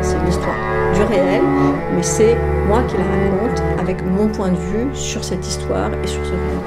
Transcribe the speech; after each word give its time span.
C'est 0.00 0.18
l'histoire 0.24 0.54
du 0.94 1.02
réel, 1.02 1.42
mais 1.94 2.02
c'est 2.02 2.36
moi 2.66 2.82
qui 2.88 2.96
la 2.96 3.04
raconte 3.04 3.62
avec 3.78 4.02
mon 4.02 4.28
point 4.28 4.48
de 4.48 4.56
vue 4.56 4.88
sur 4.94 5.22
cette 5.22 5.46
histoire 5.46 5.90
et 6.02 6.06
sur 6.06 6.24
ce 6.24 6.30
réel. 6.30 6.58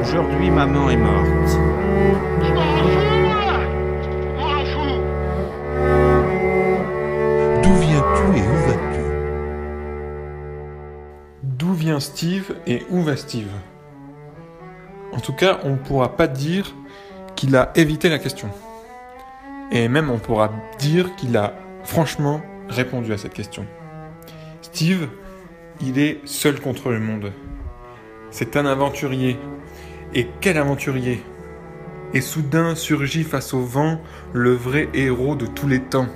Aujourd'hui, 0.00 0.50
maman 0.50 0.88
est 0.88 0.96
morte. 0.96 1.58
D'où 7.62 7.74
viens-tu 7.74 8.38
et 8.38 8.42
où 8.42 8.56
vas-tu? 8.66 9.02
D'où 11.42 11.72
vient 11.74 12.00
Steve 12.00 12.54
et 12.66 12.86
où 12.88 13.02
va 13.02 13.16
Steve? 13.16 13.52
En 15.12 15.20
tout 15.20 15.34
cas, 15.34 15.58
on 15.64 15.72
ne 15.72 15.76
pourra 15.76 16.16
pas 16.16 16.28
dire 16.28 16.74
qu'il 17.36 17.54
a 17.56 17.72
évité 17.74 18.08
la 18.08 18.18
question. 18.18 18.48
Et 19.70 19.88
même 19.88 20.10
on 20.10 20.18
pourra 20.18 20.52
dire 20.78 21.14
qu'il 21.16 21.36
a 21.36 21.54
franchement 21.84 22.40
répondu 22.68 23.12
à 23.12 23.18
cette 23.18 23.34
question. 23.34 23.66
Steve, 24.62 25.08
il 25.80 25.98
est 25.98 26.20
seul 26.24 26.60
contre 26.60 26.90
le 26.90 27.00
monde. 27.00 27.32
C'est 28.30 28.56
un 28.56 28.66
aventurier. 28.66 29.38
Et 30.14 30.26
quel 30.40 30.56
aventurier? 30.56 31.22
Et 32.14 32.20
soudain 32.20 32.74
surgit 32.74 33.24
face 33.24 33.52
au 33.52 33.60
vent 33.60 34.00
le 34.32 34.52
vrai 34.52 34.88
héros 34.94 35.34
de 35.34 35.46
tous 35.46 35.68
les 35.68 35.80
temps. 35.80 36.08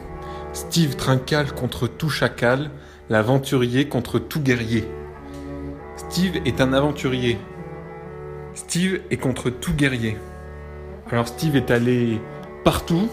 Steve 0.52 0.96
Trincal 0.96 1.52
contre 1.52 1.86
tout 1.86 2.10
chacal, 2.10 2.70
l'aventurier 3.10 3.88
contre 3.88 4.18
tout 4.18 4.40
guerrier. 4.40 4.84
Steve 5.96 6.36
est 6.44 6.60
un 6.60 6.72
aventurier. 6.72 7.38
Steve 8.54 9.00
est 9.10 9.16
contre 9.16 9.50
tout 9.50 9.74
guerrier. 9.74 10.16
Alors 11.10 11.28
Steve 11.28 11.56
est 11.56 11.70
allé 11.70 12.20
partout 12.64 13.08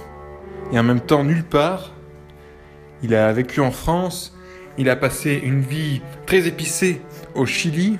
et 0.72 0.80
en 0.80 0.84
même 0.84 1.02
temps 1.02 1.24
nulle 1.24 1.44
part. 1.44 1.92
Il 3.02 3.16
a 3.16 3.32
vécu 3.32 3.62
en 3.62 3.72
France, 3.72 4.36
il 4.78 4.90
a 4.90 4.96
passé 4.96 5.40
une 5.44 5.62
vie 5.62 6.02
très 6.26 6.48
épicée 6.48 7.02
au 7.36 7.46
Chili, 7.46 7.98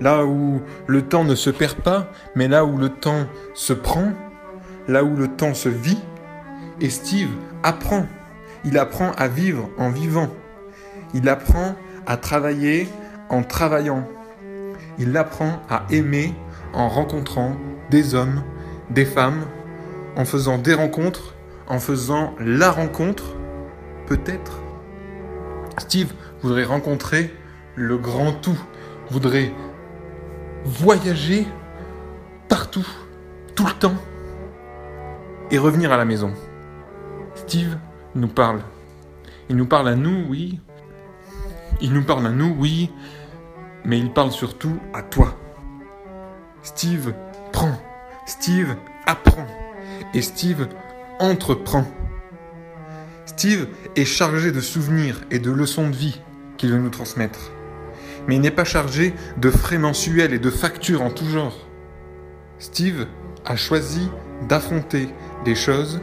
là 0.00 0.24
où 0.24 0.60
le 0.86 1.02
temps 1.02 1.24
ne 1.24 1.34
se 1.34 1.50
perd 1.50 1.76
pas, 1.76 2.10
mais 2.34 2.48
là 2.48 2.64
où 2.64 2.76
le 2.76 2.88
temps 2.88 3.26
se 3.54 3.72
prend, 3.72 4.12
là 4.88 5.04
où 5.04 5.16
le 5.16 5.28
temps 5.28 5.54
se 5.54 5.68
vit. 5.68 6.00
Et 6.80 6.90
Steve 6.90 7.30
apprend. 7.62 8.06
Il 8.64 8.78
apprend 8.78 9.12
à 9.12 9.28
vivre 9.28 9.70
en 9.78 9.90
vivant. 9.90 10.28
Il 11.14 11.28
apprend 11.28 11.74
à 12.06 12.16
travailler 12.16 12.88
en 13.28 13.42
travaillant. 13.42 14.06
Il 14.98 15.16
apprend 15.16 15.62
à 15.70 15.84
aimer 15.90 16.34
en 16.72 16.88
rencontrant 16.88 17.56
des 17.90 18.14
hommes, 18.14 18.42
des 18.90 19.04
femmes, 19.04 19.44
en 20.16 20.24
faisant 20.24 20.58
des 20.58 20.74
rencontres, 20.74 21.35
en 21.68 21.78
faisant 21.78 22.34
la 22.38 22.70
rencontre, 22.70 23.24
peut-être? 24.06 24.60
Steve 25.78 26.12
voudrait 26.42 26.64
rencontrer 26.64 27.34
le 27.74 27.98
grand 27.98 28.32
tout, 28.32 28.58
voudrait 29.10 29.52
voyager 30.64 31.46
partout, 32.48 32.86
tout 33.54 33.66
le 33.66 33.72
temps, 33.72 33.96
et 35.50 35.58
revenir 35.58 35.92
à 35.92 35.96
la 35.96 36.04
maison. 36.04 36.32
Steve 37.34 37.76
nous 38.14 38.28
parle. 38.28 38.60
Il 39.48 39.56
nous 39.56 39.66
parle 39.66 39.88
à 39.88 39.94
nous, 39.94 40.26
oui. 40.28 40.60
Il 41.80 41.92
nous 41.92 42.02
parle 42.02 42.26
à 42.26 42.30
nous, 42.30 42.56
oui. 42.58 42.90
Mais 43.84 43.98
il 43.98 44.12
parle 44.12 44.32
surtout 44.32 44.78
à 44.92 45.02
toi. 45.02 45.36
Steve 46.62 47.14
prend. 47.52 47.80
Steve 48.26 48.74
apprend. 49.06 49.46
Et 50.14 50.22
Steve 50.22 50.66
entreprend. 51.18 51.86
Steve 53.24 53.68
est 53.96 54.04
chargé 54.04 54.52
de 54.52 54.60
souvenirs 54.60 55.20
et 55.30 55.38
de 55.38 55.50
leçons 55.50 55.88
de 55.88 55.96
vie 55.96 56.20
qu'il 56.56 56.70
veut 56.70 56.78
nous 56.78 56.90
transmettre. 56.90 57.50
Mais 58.26 58.36
il 58.36 58.40
n'est 58.40 58.50
pas 58.50 58.64
chargé 58.64 59.14
de 59.36 59.50
frais 59.50 59.78
mensuels 59.78 60.32
et 60.32 60.38
de 60.38 60.50
factures 60.50 61.02
en 61.02 61.10
tout 61.10 61.26
genre. 61.26 61.56
Steve 62.58 63.06
a 63.44 63.56
choisi 63.56 64.08
d'affronter 64.48 65.08
des 65.44 65.54
choses 65.54 66.00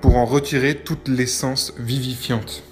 pour 0.00 0.16
en 0.16 0.24
retirer 0.24 0.76
toute 0.76 1.08
l'essence 1.08 1.74
vivifiante. 1.78 2.62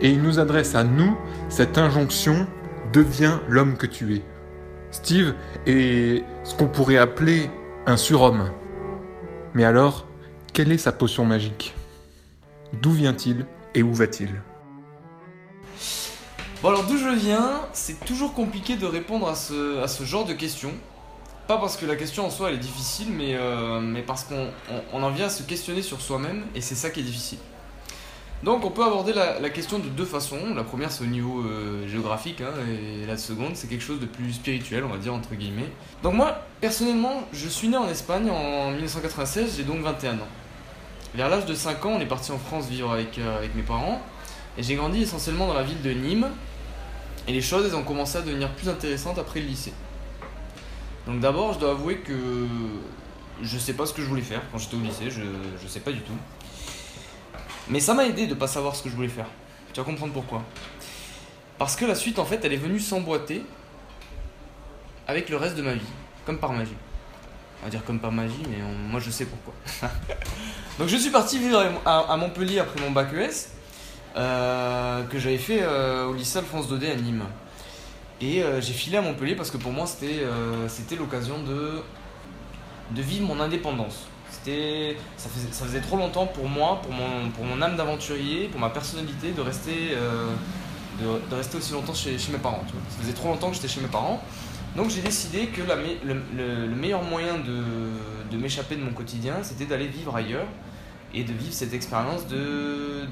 Et 0.00 0.10
il 0.10 0.22
nous 0.22 0.38
adresse 0.38 0.74
à 0.74 0.84
nous 0.84 1.16
cette 1.48 1.78
injonction 1.78 2.46
Deviens 2.92 3.40
l'homme 3.48 3.76
que 3.76 3.86
tu 3.86 4.16
es. 4.16 4.22
Steve 4.90 5.34
est 5.64 6.24
ce 6.42 6.56
qu'on 6.56 6.66
pourrait 6.66 6.96
appeler 6.96 7.48
un 7.86 7.96
surhomme. 7.96 8.50
Mais 9.54 9.64
alors, 9.64 10.08
quelle 10.52 10.72
est 10.72 10.78
sa 10.78 10.92
potion 10.92 11.24
magique? 11.24 11.74
D'où 12.82 12.92
vient-il 12.92 13.46
et 13.74 13.82
où 13.82 13.92
va-t-il? 13.94 14.30
Bon 16.62 16.68
alors 16.68 16.84
d'où 16.84 16.98
je 16.98 17.08
viens, 17.08 17.62
c'est 17.72 18.04
toujours 18.04 18.34
compliqué 18.34 18.76
de 18.76 18.86
répondre 18.86 19.28
à 19.28 19.34
ce, 19.34 20.04
genre 20.04 20.26
de 20.26 20.34
questions. 20.34 20.72
Pas 21.48 21.58
parce 21.58 21.76
que 21.76 21.86
la 21.86 21.96
question 21.96 22.26
en 22.26 22.30
soi 22.30 22.48
elle 22.50 22.56
est 22.56 22.58
difficile, 22.58 23.08
mais, 23.10 23.34
euh, 23.34 24.00
parce 24.06 24.24
qu'on 24.24 24.48
on- 24.70 24.82
on 24.92 25.02
en 25.02 25.10
vient 25.10 25.26
à 25.26 25.30
se 25.30 25.42
questionner 25.42 25.82
sur 25.82 26.00
soi-même 26.00 26.44
et 26.54 26.60
c'est 26.60 26.74
ça 26.74 26.90
qui 26.90 27.00
est 27.00 27.04
difficile. 27.04 27.38
Donc 28.42 28.64
on 28.64 28.70
peut 28.70 28.84
aborder 28.84 29.12
la, 29.12 29.50
question 29.50 29.78
de 29.78 29.88
deux 29.88 30.06
façons. 30.06 30.54
La 30.54 30.64
première 30.64 30.90
c'est 30.90 31.04
au 31.04 31.08
niveau 31.08 31.42
euh, 31.42 31.86
géographique 31.86 32.40
hein, 32.40 32.52
et 32.66 33.06
la 33.06 33.18
seconde 33.18 33.50
c'est 33.54 33.68
quelque 33.68 33.84
chose 33.84 34.00
de 34.00 34.06
plus 34.06 34.32
spirituel 34.32 34.84
on 34.84 34.88
va 34.88 34.96
dire 34.96 35.12
entre 35.12 35.34
guillemets. 35.34 35.68
Donc 36.02 36.14
moi 36.14 36.38
personnellement 36.60 37.22
je 37.34 37.48
suis 37.48 37.68
né 37.68 37.76
en 37.76 37.88
Espagne 37.88 38.30
en 38.30 38.70
1996, 38.70 39.56
j'ai 39.58 39.64
donc 39.64 39.82
21 39.82 40.14
ans. 40.14 40.28
Vers 41.14 41.28
l'âge 41.28 41.44
de 41.44 41.54
5 41.54 41.84
ans 41.84 41.90
on 41.96 42.00
est 42.00 42.06
parti 42.06 42.32
en 42.32 42.38
France 42.38 42.68
vivre 42.68 42.90
avec, 42.90 43.18
euh, 43.18 43.36
avec 43.36 43.54
mes 43.54 43.62
parents 43.62 44.00
et 44.56 44.62
j'ai 44.62 44.74
grandi 44.74 45.02
essentiellement 45.02 45.46
dans 45.46 45.54
la 45.54 45.62
ville 45.62 45.82
de 45.82 45.90
Nîmes 45.90 46.28
et 47.28 47.32
les 47.32 47.42
choses 47.42 47.74
ont 47.74 47.82
commencé 47.82 48.16
à 48.16 48.22
devenir 48.22 48.48
plus 48.52 48.70
intéressantes 48.70 49.18
après 49.18 49.40
le 49.40 49.46
lycée. 49.46 49.74
Donc 51.06 51.20
d'abord 51.20 51.52
je 51.52 51.58
dois 51.58 51.72
avouer 51.72 51.96
que 51.96 52.46
je 53.42 53.58
sais 53.58 53.74
pas 53.74 53.84
ce 53.84 53.92
que 53.92 54.00
je 54.00 54.06
voulais 54.06 54.22
faire 54.22 54.40
quand 54.50 54.56
j'étais 54.56 54.76
au 54.76 54.80
lycée, 54.80 55.10
je, 55.10 55.20
je 55.62 55.68
sais 55.68 55.80
pas 55.80 55.92
du 55.92 56.00
tout. 56.00 56.16
Mais 57.70 57.80
ça 57.80 57.94
m'a 57.94 58.04
aidé 58.04 58.26
de 58.26 58.34
pas 58.34 58.48
savoir 58.48 58.74
ce 58.76 58.82
que 58.82 58.90
je 58.90 58.96
voulais 58.96 59.08
faire. 59.08 59.26
Tu 59.72 59.80
vas 59.80 59.86
comprendre 59.86 60.12
pourquoi. 60.12 60.42
Parce 61.56 61.76
que 61.76 61.84
la 61.84 61.94
suite, 61.94 62.18
en 62.18 62.24
fait, 62.24 62.44
elle 62.44 62.52
est 62.52 62.58
venue 62.58 62.80
s'emboîter 62.80 63.42
avec 65.06 65.28
le 65.28 65.36
reste 65.36 65.56
de 65.56 65.62
ma 65.62 65.74
vie, 65.74 65.80
comme 66.26 66.38
par 66.38 66.52
magie. 66.52 66.76
On 67.60 67.66
va 67.66 67.70
dire 67.70 67.84
comme 67.84 67.98
par 67.98 68.10
magie, 68.12 68.42
mais 68.48 68.56
moi 68.90 69.00
je 69.00 69.10
sais 69.10 69.26
pourquoi. 69.26 69.52
Donc 70.78 70.88
je 70.88 70.96
suis 70.96 71.10
parti 71.10 71.38
vivre 71.38 71.62
à, 71.84 72.16
Montpellier 72.16 72.58
après 72.58 72.80
mon 72.80 72.90
bac 72.90 73.12
ES, 73.12 73.48
euh, 74.16 75.02
que 75.04 75.18
j'avais 75.18 75.36
fait 75.36 75.60
euh, 75.62 76.06
au 76.06 76.14
lycée 76.14 76.38
Alphonse 76.38 76.68
Daudet 76.68 76.90
à 76.90 76.96
Nîmes. 76.96 77.24
Et 78.22 78.42
euh, 78.42 78.60
j'ai 78.60 78.72
filé 78.72 78.96
à 78.96 79.02
Montpellier 79.02 79.34
parce 79.34 79.50
que 79.50 79.58
pour 79.58 79.72
moi 79.72 79.86
c'était 79.86 80.22
c'était 80.68 80.96
l'occasion 80.96 81.42
de, 81.42 81.82
de 82.92 83.02
vivre 83.02 83.26
mon 83.26 83.40
indépendance. 83.40 84.06
C'était, 84.30 84.96
ça, 85.16 85.28
faisait, 85.64 85.80
trop 85.80 85.96
longtemps 85.96 86.26
pour 86.26 86.48
moi, 86.48 86.80
pour 86.82 86.92
mon, 86.92 87.30
pour 87.30 87.44
mon 87.44 87.60
âme 87.60 87.76
d'aventurier, 87.76 88.48
pour 88.48 88.60
ma 88.60 88.70
personnalité, 88.70 89.32
de 89.32 89.40
rester, 89.40 89.90
euh, 89.92 90.30
de, 91.00 91.34
rester 91.34 91.58
aussi 91.58 91.72
longtemps 91.72 91.94
chez, 91.94 92.16
chez 92.18 92.32
mes 92.32 92.38
parents. 92.38 92.62
Ça 92.90 93.00
faisait 93.02 93.12
trop 93.12 93.28
longtemps 93.28 93.48
que 93.48 93.56
j'étais 93.56 93.68
chez 93.68 93.80
mes 93.80 93.88
parents. 93.88 94.22
Donc 94.76 94.88
j'ai 94.90 95.00
décidé 95.02 95.46
que 95.48 95.62
le, 95.62 96.14
le- 96.36 96.66
le 96.68 96.74
meilleur 96.76 97.02
moyen 97.02 97.38
de, 97.38 97.64
de 98.30 98.36
m'échapper 98.36 98.76
de 98.76 98.82
mon 98.84 98.92
quotidien, 98.92 99.34
c'était 99.42 99.66
d'aller 99.66 99.88
vivre 99.88 100.14
ailleurs 100.14 100.46
et 101.12 101.24
de 101.24 101.32
vivre 101.32 101.52
cette 101.52 101.74
expérience 101.74 102.26
de- 102.28 103.06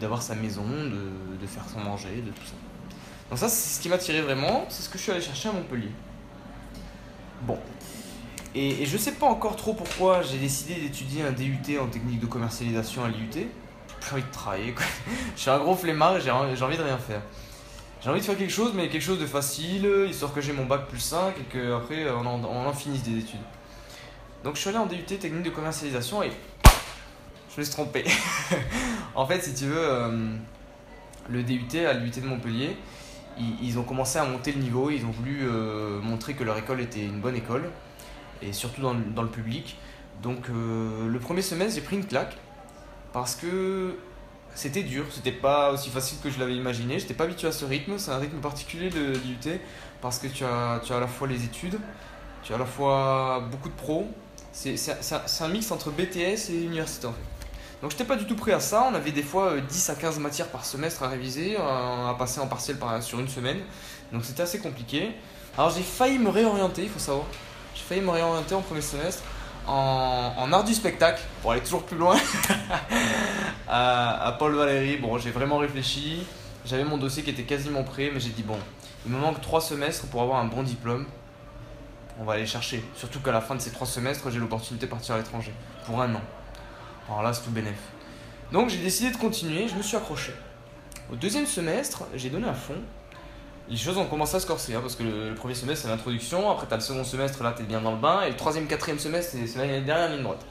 d'avoir 0.00 0.20
sa 0.20 0.34
maison, 0.34 0.64
de, 0.66 1.40
de 1.40 1.46
faire 1.46 1.62
son 1.72 1.78
manger, 1.80 2.22
de 2.26 2.30
tout 2.30 2.44
ça. 2.44 2.54
Donc 3.30 3.38
ça, 3.38 3.48
c'est 3.48 3.76
ce 3.76 3.80
qui 3.80 3.88
m'a 3.88 3.98
tiré 3.98 4.20
vraiment, 4.20 4.66
c'est 4.68 4.82
ce 4.82 4.88
que 4.88 4.98
je 4.98 5.02
suis 5.04 5.12
allé 5.12 5.20
chercher 5.20 5.48
à 5.48 5.52
Montpellier. 5.52 5.90
Bon. 7.42 7.58
Et, 8.56 8.82
et 8.82 8.86
je 8.86 8.96
sais 8.96 9.12
pas 9.12 9.26
encore 9.26 9.54
trop 9.54 9.74
pourquoi 9.74 10.22
j'ai 10.22 10.38
décidé 10.38 10.76
d'étudier 10.76 11.22
un 11.22 11.32
DUT 11.32 11.78
en 11.78 11.88
technique 11.88 12.20
de 12.20 12.26
commercialisation 12.26 13.04
à 13.04 13.08
l'IUT. 13.08 13.28
J'ai 13.34 14.12
envie 14.12 14.22
de 14.22 14.32
travailler, 14.32 14.72
quoi. 14.72 14.86
Je 15.36 15.40
suis 15.42 15.50
un 15.50 15.58
gros 15.58 15.76
flemmard 15.76 16.16
et 16.16 16.20
j'ai 16.22 16.30
envie 16.30 16.78
de 16.78 16.82
rien 16.82 16.96
faire. 16.96 17.20
J'ai 18.00 18.08
envie 18.08 18.20
de 18.20 18.24
faire 18.24 18.38
quelque 18.38 18.52
chose, 18.52 18.72
mais 18.74 18.88
quelque 18.88 19.02
chose 19.02 19.20
de 19.20 19.26
facile, 19.26 19.86
histoire 20.08 20.32
que 20.32 20.40
j'ai 20.40 20.54
mon 20.54 20.64
bac 20.64 20.86
plus 20.88 21.00
5 21.00 21.34
et 21.38 21.42
qu'après 21.52 22.08
on 22.08 22.24
en, 22.24 22.44
on 22.44 22.72
finisse 22.72 23.02
des 23.02 23.18
études. 23.18 23.40
Donc 24.42 24.54
je 24.54 24.60
suis 24.60 24.70
allé 24.70 24.78
en 24.78 24.86
DUT 24.86 25.02
technique 25.02 25.42
de 25.42 25.50
commercialisation 25.50 26.22
et 26.22 26.30
je 27.54 27.60
me 27.60 27.64
suis 27.64 27.74
trompé. 27.74 28.04
en 29.14 29.26
fait, 29.26 29.42
si 29.42 29.52
tu 29.52 29.64
veux, 29.66 29.76
euh, 29.76 30.34
le 31.28 31.42
DUT 31.42 31.78
à 31.86 31.92
l'UT 31.92 32.10
de 32.10 32.26
Montpellier, 32.26 32.74
ils, 33.38 33.56
ils 33.60 33.78
ont 33.78 33.82
commencé 33.82 34.18
à 34.18 34.24
monter 34.24 34.52
le 34.52 34.60
niveau, 34.60 34.88
ils 34.88 35.04
ont 35.04 35.10
voulu 35.10 35.40
euh, 35.42 36.00
montrer 36.00 36.32
que 36.32 36.44
leur 36.44 36.56
école 36.56 36.80
était 36.80 37.04
une 37.04 37.20
bonne 37.20 37.36
école, 37.36 37.70
et 38.42 38.52
surtout 38.52 38.80
dans 38.82 38.94
dans 38.94 39.22
le 39.22 39.28
public. 39.28 39.76
Donc 40.22 40.48
euh, 40.48 41.08
le 41.08 41.18
premier 41.18 41.42
semestre, 41.42 41.74
j'ai 41.74 41.82
pris 41.82 41.96
une 41.96 42.06
claque, 42.06 42.36
parce 43.12 43.34
que 43.36 43.96
c'était 44.54 44.82
dur, 44.82 45.04
c'était 45.10 45.32
pas 45.32 45.72
aussi 45.72 45.90
facile 45.90 46.18
que 46.22 46.30
je 46.30 46.38
l'avais 46.38 46.56
imaginé, 46.56 46.98
j'étais 46.98 47.14
pas 47.14 47.24
habitué 47.24 47.48
à 47.48 47.52
ce 47.52 47.64
rythme, 47.66 47.98
c'est 47.98 48.10
un 48.10 48.18
rythme 48.18 48.38
particulier 48.38 48.88
de 48.88 49.12
l'IUT, 49.12 49.60
parce 50.00 50.18
que 50.18 50.26
tu 50.28 50.44
as, 50.44 50.80
tu 50.84 50.92
as 50.92 50.96
à 50.96 51.00
la 51.00 51.06
fois 51.06 51.28
les 51.28 51.44
études, 51.44 51.78
tu 52.42 52.52
as 52.52 52.56
à 52.56 52.58
la 52.58 52.64
fois 52.64 53.46
beaucoup 53.50 53.68
de 53.68 53.74
pros, 53.74 54.08
C'est 54.52 54.76
c'est- 54.78 55.42
un, 55.42 55.48
mix 55.48 55.70
entre 55.70 55.90
BTS 55.90 56.50
et 56.50 56.64
université 56.64 57.06
en 57.08 57.12
fait. 57.12 57.18
Donc 57.82 57.90
j'étais 57.90 58.04
pas 58.04 58.16
du 58.16 58.24
tout 58.24 58.36
prêt 58.36 58.52
à 58.52 58.60
ça. 58.60 58.88
On 58.90 58.94
avait 58.94 59.12
des 59.12 59.22
fois 59.22 59.52
euh, 59.52 59.60
10 59.60 59.90
à 59.90 59.94
15 59.96 60.18
matières 60.18 60.48
par 60.48 60.64
semestre 60.64 61.02
à 61.02 61.08
réviser, 61.08 61.56
euh, 61.58 62.08
à 62.10 62.14
passer 62.18 62.40
en 62.40 62.46
partiel 62.46 62.78
par, 62.78 63.02
sur 63.02 63.20
une 63.20 63.28
semaine. 63.28 63.58
Donc 64.12 64.24
c'était 64.24 64.42
assez 64.44 64.58
compliqué. 64.58 65.10
Alors 65.58 65.68
j'ai 65.70 65.82
failli 65.82 66.18
me 66.18 66.30
réorienter, 66.30 66.84
il 66.84 66.88
faut 66.88 66.98
savoir. 66.98 67.26
J'ai 67.76 67.82
failli 67.82 68.00
me 68.00 68.10
réorienter 68.10 68.54
en 68.54 68.62
premier 68.62 68.80
semestre 68.80 69.22
en, 69.66 70.52
art 70.52 70.64
du 70.64 70.72
spectacle, 70.72 71.22
pour 71.42 71.52
aller 71.52 71.60
toujours 71.60 71.84
plus 71.84 71.96
loin, 71.96 72.16
à, 73.68 74.26
à 74.26 74.32
Paul 74.32 74.54
Valéry. 74.54 74.96
Bon, 74.96 75.18
j'ai 75.18 75.30
vraiment 75.30 75.58
réfléchi. 75.58 76.24
J'avais 76.64 76.84
mon 76.84 76.98
dossier 76.98 77.22
qui 77.22 77.30
était 77.30 77.42
quasiment 77.42 77.84
prêt, 77.84 78.10
mais 78.12 78.20
j'ai 78.20 78.30
dit 78.30 78.42
bon, 78.42 78.58
il 79.04 79.12
me 79.12 79.18
manque 79.18 79.40
3 79.40 79.60
semestres 79.60 80.06
pour 80.06 80.22
avoir 80.22 80.38
un 80.38 80.46
bon 80.46 80.62
diplôme. 80.62 81.06
On 82.18 82.24
va 82.24 82.34
aller 82.34 82.46
chercher. 82.46 82.82
Surtout 82.94 83.20
qu'à 83.20 83.32
la 83.32 83.40
fin 83.40 83.54
de 83.54 83.60
ces 83.60 83.70
3 83.70 83.86
semestres, 83.86 84.30
j'ai 84.30 84.38
l'opportunité 84.38 84.86
de 84.86 84.90
partir 84.90 85.14
à 85.14 85.18
l'étranger. 85.18 85.52
Pour 85.84 86.00
un 86.00 86.14
an. 86.14 86.22
Alors 87.08 87.22
là, 87.22 87.32
c'est 87.32 87.42
tout 87.42 87.50
bénef. 87.50 87.76
Donc 88.52 88.70
j'ai 88.70 88.78
décidé 88.78 89.10
de 89.10 89.16
continuer, 89.16 89.68
je 89.68 89.74
me 89.74 89.82
suis 89.82 89.96
accroché. 89.96 90.32
Au 91.12 91.16
deuxième 91.16 91.46
semestre, 91.46 92.04
j'ai 92.14 92.30
donné 92.30 92.48
à 92.48 92.54
fond. 92.54 92.80
Les 93.68 93.76
choses 93.76 93.98
ont 93.98 94.06
commencé 94.06 94.36
à 94.36 94.40
se 94.40 94.46
corser, 94.46 94.74
hein, 94.74 94.80
parce 94.80 94.94
que 94.94 95.02
le, 95.02 95.34
premier 95.34 95.54
semestre 95.54 95.84
c'est 95.86 95.90
l'introduction, 95.90 96.50
après 96.50 96.66
t'as 96.68 96.76
le 96.76 96.82
second 96.82 97.02
semestre, 97.02 97.42
là 97.42 97.52
t'es 97.52 97.64
bien 97.64 97.80
dans 97.80 97.90
le 97.90 97.96
bain, 97.98 98.22
et 98.22 98.30
le 98.30 98.36
troisième, 98.36 98.66
quatrième 98.68 98.98
semestre 99.00 99.32
c'est 99.32 99.46
c'est 99.46 99.58
la 99.58 99.80
dernière 99.80 100.10
ligne 100.10 100.22
droite. 100.22 100.44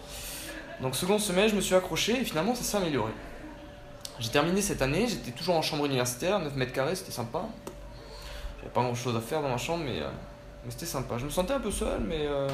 Donc 0.82 0.96
second 0.96 1.18
semestre, 1.18 1.52
je 1.52 1.56
me 1.56 1.62
suis 1.62 1.76
accroché, 1.76 2.20
et 2.22 2.26
finalement 2.26 2.54
ça 2.56 2.64
s'est 2.64 2.76
amélioré. 2.78 3.14
J'ai 4.20 4.30
terminé 4.30 4.62
cette 4.62 4.82
année, 4.82 5.08
j'étais 5.08 5.32
toujours 5.32 5.56
en 5.56 5.62
chambre 5.62 5.86
universitaire, 5.86 6.40
9 6.40 6.56
mètres 6.56 6.74
carrés, 6.74 6.96
c'était 6.96 7.12
sympa. 7.12 7.46
J'avais 8.60 8.72
pas 8.74 8.82
grand 8.82 8.96
chose 8.96 9.16
à 9.16 9.22
faire 9.22 9.42
dans 9.42 9.50
ma 9.50 9.58
chambre, 9.58 9.84
mais, 9.86 10.02
euh, 10.02 10.10
mais 10.66 10.72
c'était 10.72 10.86
sympa. 10.86 11.18
Je 11.18 11.26
me 11.26 11.30
sentais 11.30 11.54
un 11.54 11.60
peu 11.60 11.72
seul, 11.72 12.02
mais. 12.02 12.26
euh, 12.26 12.48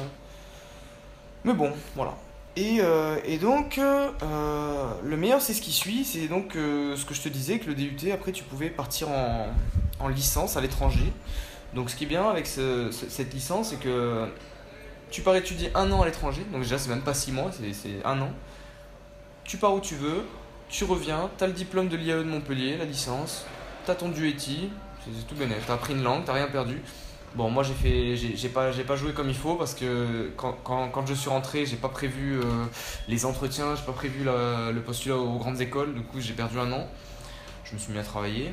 Mais 1.44 1.54
bon, 1.54 1.72
voilà. 1.96 2.14
Et, 2.56 2.80
euh, 2.80 3.18
et 3.24 3.38
donc, 3.38 3.78
euh, 3.78 4.10
euh, 4.22 4.92
le 5.02 5.16
meilleur, 5.16 5.40
c'est 5.40 5.54
ce 5.54 5.62
qui 5.62 5.72
suit. 5.72 6.04
C'est 6.04 6.28
donc 6.28 6.52
ce 6.54 7.04
que 7.04 7.14
je 7.14 7.22
te 7.22 7.28
disais, 7.28 7.58
que 7.58 7.66
le 7.66 7.74
DUT, 7.74 8.10
après, 8.12 8.32
tu 8.32 8.44
pouvais 8.44 8.68
partir 8.70 9.08
en, 9.08 9.46
en 10.00 10.08
licence 10.08 10.56
à 10.56 10.60
l'étranger. 10.60 11.12
Donc, 11.74 11.88
ce 11.88 11.96
qui 11.96 12.04
est 12.04 12.08
bien 12.08 12.28
avec 12.28 12.46
ce- 12.46 12.90
ce- 12.90 13.08
cette 13.08 13.32
licence, 13.32 13.70
c'est 13.70 13.80
que 13.80 14.28
tu 15.10 15.22
pars 15.22 15.34
étudier 15.36 15.70
un 15.74 15.90
an 15.92 16.02
à 16.02 16.06
l'étranger. 16.06 16.42
Donc, 16.52 16.62
déjà, 16.62 16.78
c'est 16.78 16.90
même 16.90 17.00
pas 17.02 17.14
six 17.14 17.32
mois, 17.32 17.50
c'est 17.52 18.04
un 18.04 18.20
an. 18.20 18.30
Tu 19.44 19.56
pars 19.56 19.74
où 19.74 19.80
tu 19.80 19.94
veux, 19.94 20.22
tu 20.68 20.84
reviens, 20.84 21.30
tu 21.38 21.44
as 21.44 21.46
le 21.46 21.52
diplôme 21.54 21.88
de 21.88 21.96
l'IAE 21.96 22.18
de 22.18 22.22
Montpellier, 22.24 22.76
la 22.76 22.84
licence, 22.84 23.44
tu 23.86 23.90
as 23.90 23.94
ton 23.94 24.10
DUT, 24.10 24.34
c'est 24.38 25.26
tout 25.26 25.34
bénef. 25.34 25.64
Tu 25.64 25.70
as 25.70 25.74
appris 25.74 25.94
une 25.94 26.02
langue, 26.02 26.24
tu 26.26 26.30
rien 26.30 26.46
perdu. 26.48 26.82
Bon, 27.34 27.48
moi 27.48 27.62
j'ai 27.62 27.72
fait, 27.72 28.14
j'ai 28.14 28.48
pas, 28.50 28.72
j'ai 28.72 28.84
pas 28.84 28.94
joué 28.94 29.14
comme 29.14 29.30
il 29.30 29.34
faut 29.34 29.54
parce 29.54 29.74
que 29.74 30.30
quand, 30.36 30.52
quand, 30.62 31.06
je 31.06 31.14
suis 31.14 31.30
rentré, 31.30 31.64
j'ai 31.64 31.76
pas 31.76 31.88
prévu 31.88 32.38
euh, 32.38 32.42
les 33.08 33.24
entretiens, 33.24 33.74
j'ai 33.74 33.84
pas 33.84 33.92
prévu 33.92 34.24
le 34.24 34.80
postulat 34.80 35.16
aux 35.16 35.38
grandes 35.38 35.60
écoles, 35.62 35.94
du 35.94 36.02
coup 36.02 36.20
j'ai 36.20 36.34
perdu 36.34 36.58
un 36.58 36.70
an. 36.72 36.86
Je 37.64 37.74
me 37.74 37.78
suis 37.78 37.92
mis 37.92 37.98
à 37.98 38.02
travailler. 38.02 38.52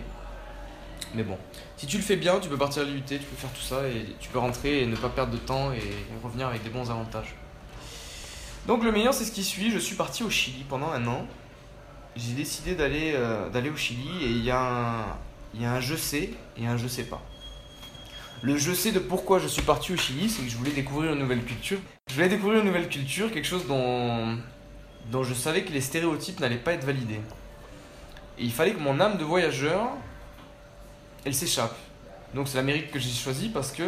Mais 1.13 1.23
bon, 1.23 1.37
si 1.75 1.87
tu 1.87 1.97
le 1.97 2.03
fais 2.03 2.15
bien, 2.15 2.39
tu 2.39 2.47
peux 2.47 2.57
partir 2.57 2.83
à 2.83 2.85
l'UT, 2.85 3.03
tu 3.03 3.17
peux 3.17 3.35
faire 3.35 3.51
tout 3.51 3.61
ça 3.61 3.85
et 3.87 4.15
tu 4.19 4.29
peux 4.29 4.39
rentrer 4.39 4.83
et 4.83 4.85
ne 4.85 4.95
pas 4.95 5.09
perdre 5.09 5.33
de 5.33 5.37
temps 5.37 5.73
et 5.73 5.81
revenir 6.23 6.47
avec 6.47 6.63
des 6.63 6.69
bons 6.69 6.89
avantages. 6.89 7.35
Donc 8.65 8.83
le 8.83 8.93
meilleur 8.93 9.13
c'est 9.13 9.25
ce 9.25 9.31
qui 9.31 9.43
suit, 9.43 9.71
je 9.71 9.79
suis 9.79 9.95
parti 9.95 10.23
au 10.23 10.29
Chili 10.29 10.63
pendant 10.69 10.91
un 10.91 11.05
an. 11.07 11.27
J'ai 12.15 12.33
décidé 12.33 12.75
d'aller 12.75 13.11
euh, 13.15 13.49
au 13.49 13.75
Chili 13.75 14.23
et 14.23 14.29
il 14.29 14.43
y, 14.43 14.51
a 14.51 15.17
il 15.53 15.61
y 15.61 15.65
a 15.65 15.73
un 15.73 15.81
je 15.81 15.95
sais 15.95 16.29
et 16.57 16.65
un 16.65 16.77
je 16.77 16.87
sais 16.87 17.03
pas. 17.03 17.21
Le 18.41 18.55
je 18.55 18.71
sais 18.71 18.93
de 18.93 18.99
pourquoi 18.99 19.39
je 19.39 19.47
suis 19.47 19.61
parti 19.61 19.91
au 19.91 19.97
Chili, 19.97 20.29
c'est 20.29 20.41
que 20.43 20.49
je 20.49 20.55
voulais 20.55 20.71
découvrir 20.71 21.11
une 21.11 21.19
nouvelle 21.19 21.43
culture. 21.43 21.77
Je 22.07 22.13
voulais 22.13 22.29
découvrir 22.29 22.61
une 22.61 22.67
nouvelle 22.67 22.87
culture, 22.87 23.31
quelque 23.31 23.47
chose 23.47 23.67
dont, 23.67 24.37
je 25.23 25.33
savais 25.33 25.63
que 25.63 25.73
les 25.73 25.81
stéréotypes 25.81 26.39
n'allaient 26.39 26.55
pas 26.55 26.73
être 26.73 26.85
validés. 26.85 27.19
Et 28.37 28.43
il 28.43 28.51
fallait 28.51 28.71
que 28.71 28.79
mon 28.79 29.01
âme 29.01 29.17
de 29.17 29.25
voyageur, 29.25 29.89
elle 31.25 31.35
s'échappe. 31.35 31.75
Donc 32.33 32.47
c'est 32.47 32.55
l'Amérique 32.55 32.91
que 32.91 32.99
j'ai 32.99 33.09
choisie 33.09 33.49
parce 33.49 33.71
que 33.71 33.83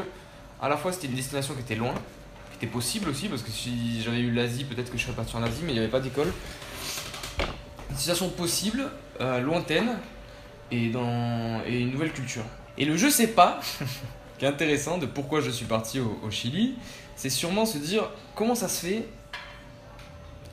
à 0.62 0.68
la 0.68 0.76
fois 0.76 0.92
c'était 0.92 1.08
une 1.08 1.16
destination 1.16 1.54
qui 1.54 1.62
était 1.62 1.76
loin, 1.76 1.94
qui 1.94 2.58
était 2.58 2.68
possible 2.68 3.10
aussi, 3.10 3.30
parce 3.30 3.44
que 3.44 3.52
si 3.52 4.02
j'avais 4.02 4.20
eu 4.20 4.32
l'Asie, 4.32 4.66
peut-être 4.66 4.92
que 4.92 4.98
je 4.98 5.04
serais 5.04 5.16
parti 5.16 5.34
en 5.36 5.44
Asie, 5.44 5.62
mais 5.64 5.72
il 5.72 5.76
n'y 5.76 5.80
avait 5.80 5.88
pas 5.88 6.02
d'école. 6.02 6.34
Une 7.90 7.96
destination 7.96 8.30
possible, 8.30 8.90
euh, 9.22 9.40
lointaine, 9.40 9.98
et, 10.72 10.90
dans, 10.90 11.62
et 11.66 11.80
une 11.80 11.92
nouvelle 11.92 12.12
culture. 12.12 12.44
Et 12.78 12.84
le 12.84 12.98
je 12.98 13.08
sais 13.08 13.28
pas, 13.28 13.62
intéressant 14.48 14.98
de 14.98 15.06
pourquoi 15.06 15.42
je 15.42 15.50
suis 15.50 15.66
parti 15.66 16.00
au, 16.00 16.32
Chili, 16.32 16.76
c'est 17.16 17.30
sûrement 17.30 17.66
se 17.66 17.78
dire 17.78 18.10
comment 18.36 18.56
ça 18.56 18.68
se 18.68 18.86
fait 18.86 19.08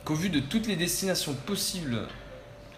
qu'au 0.05 0.15
vu 0.15 0.29
de 0.29 0.41
toutes 0.41 0.67
les 0.67 0.77
destinations 0.77 1.35
possibles 1.47 2.07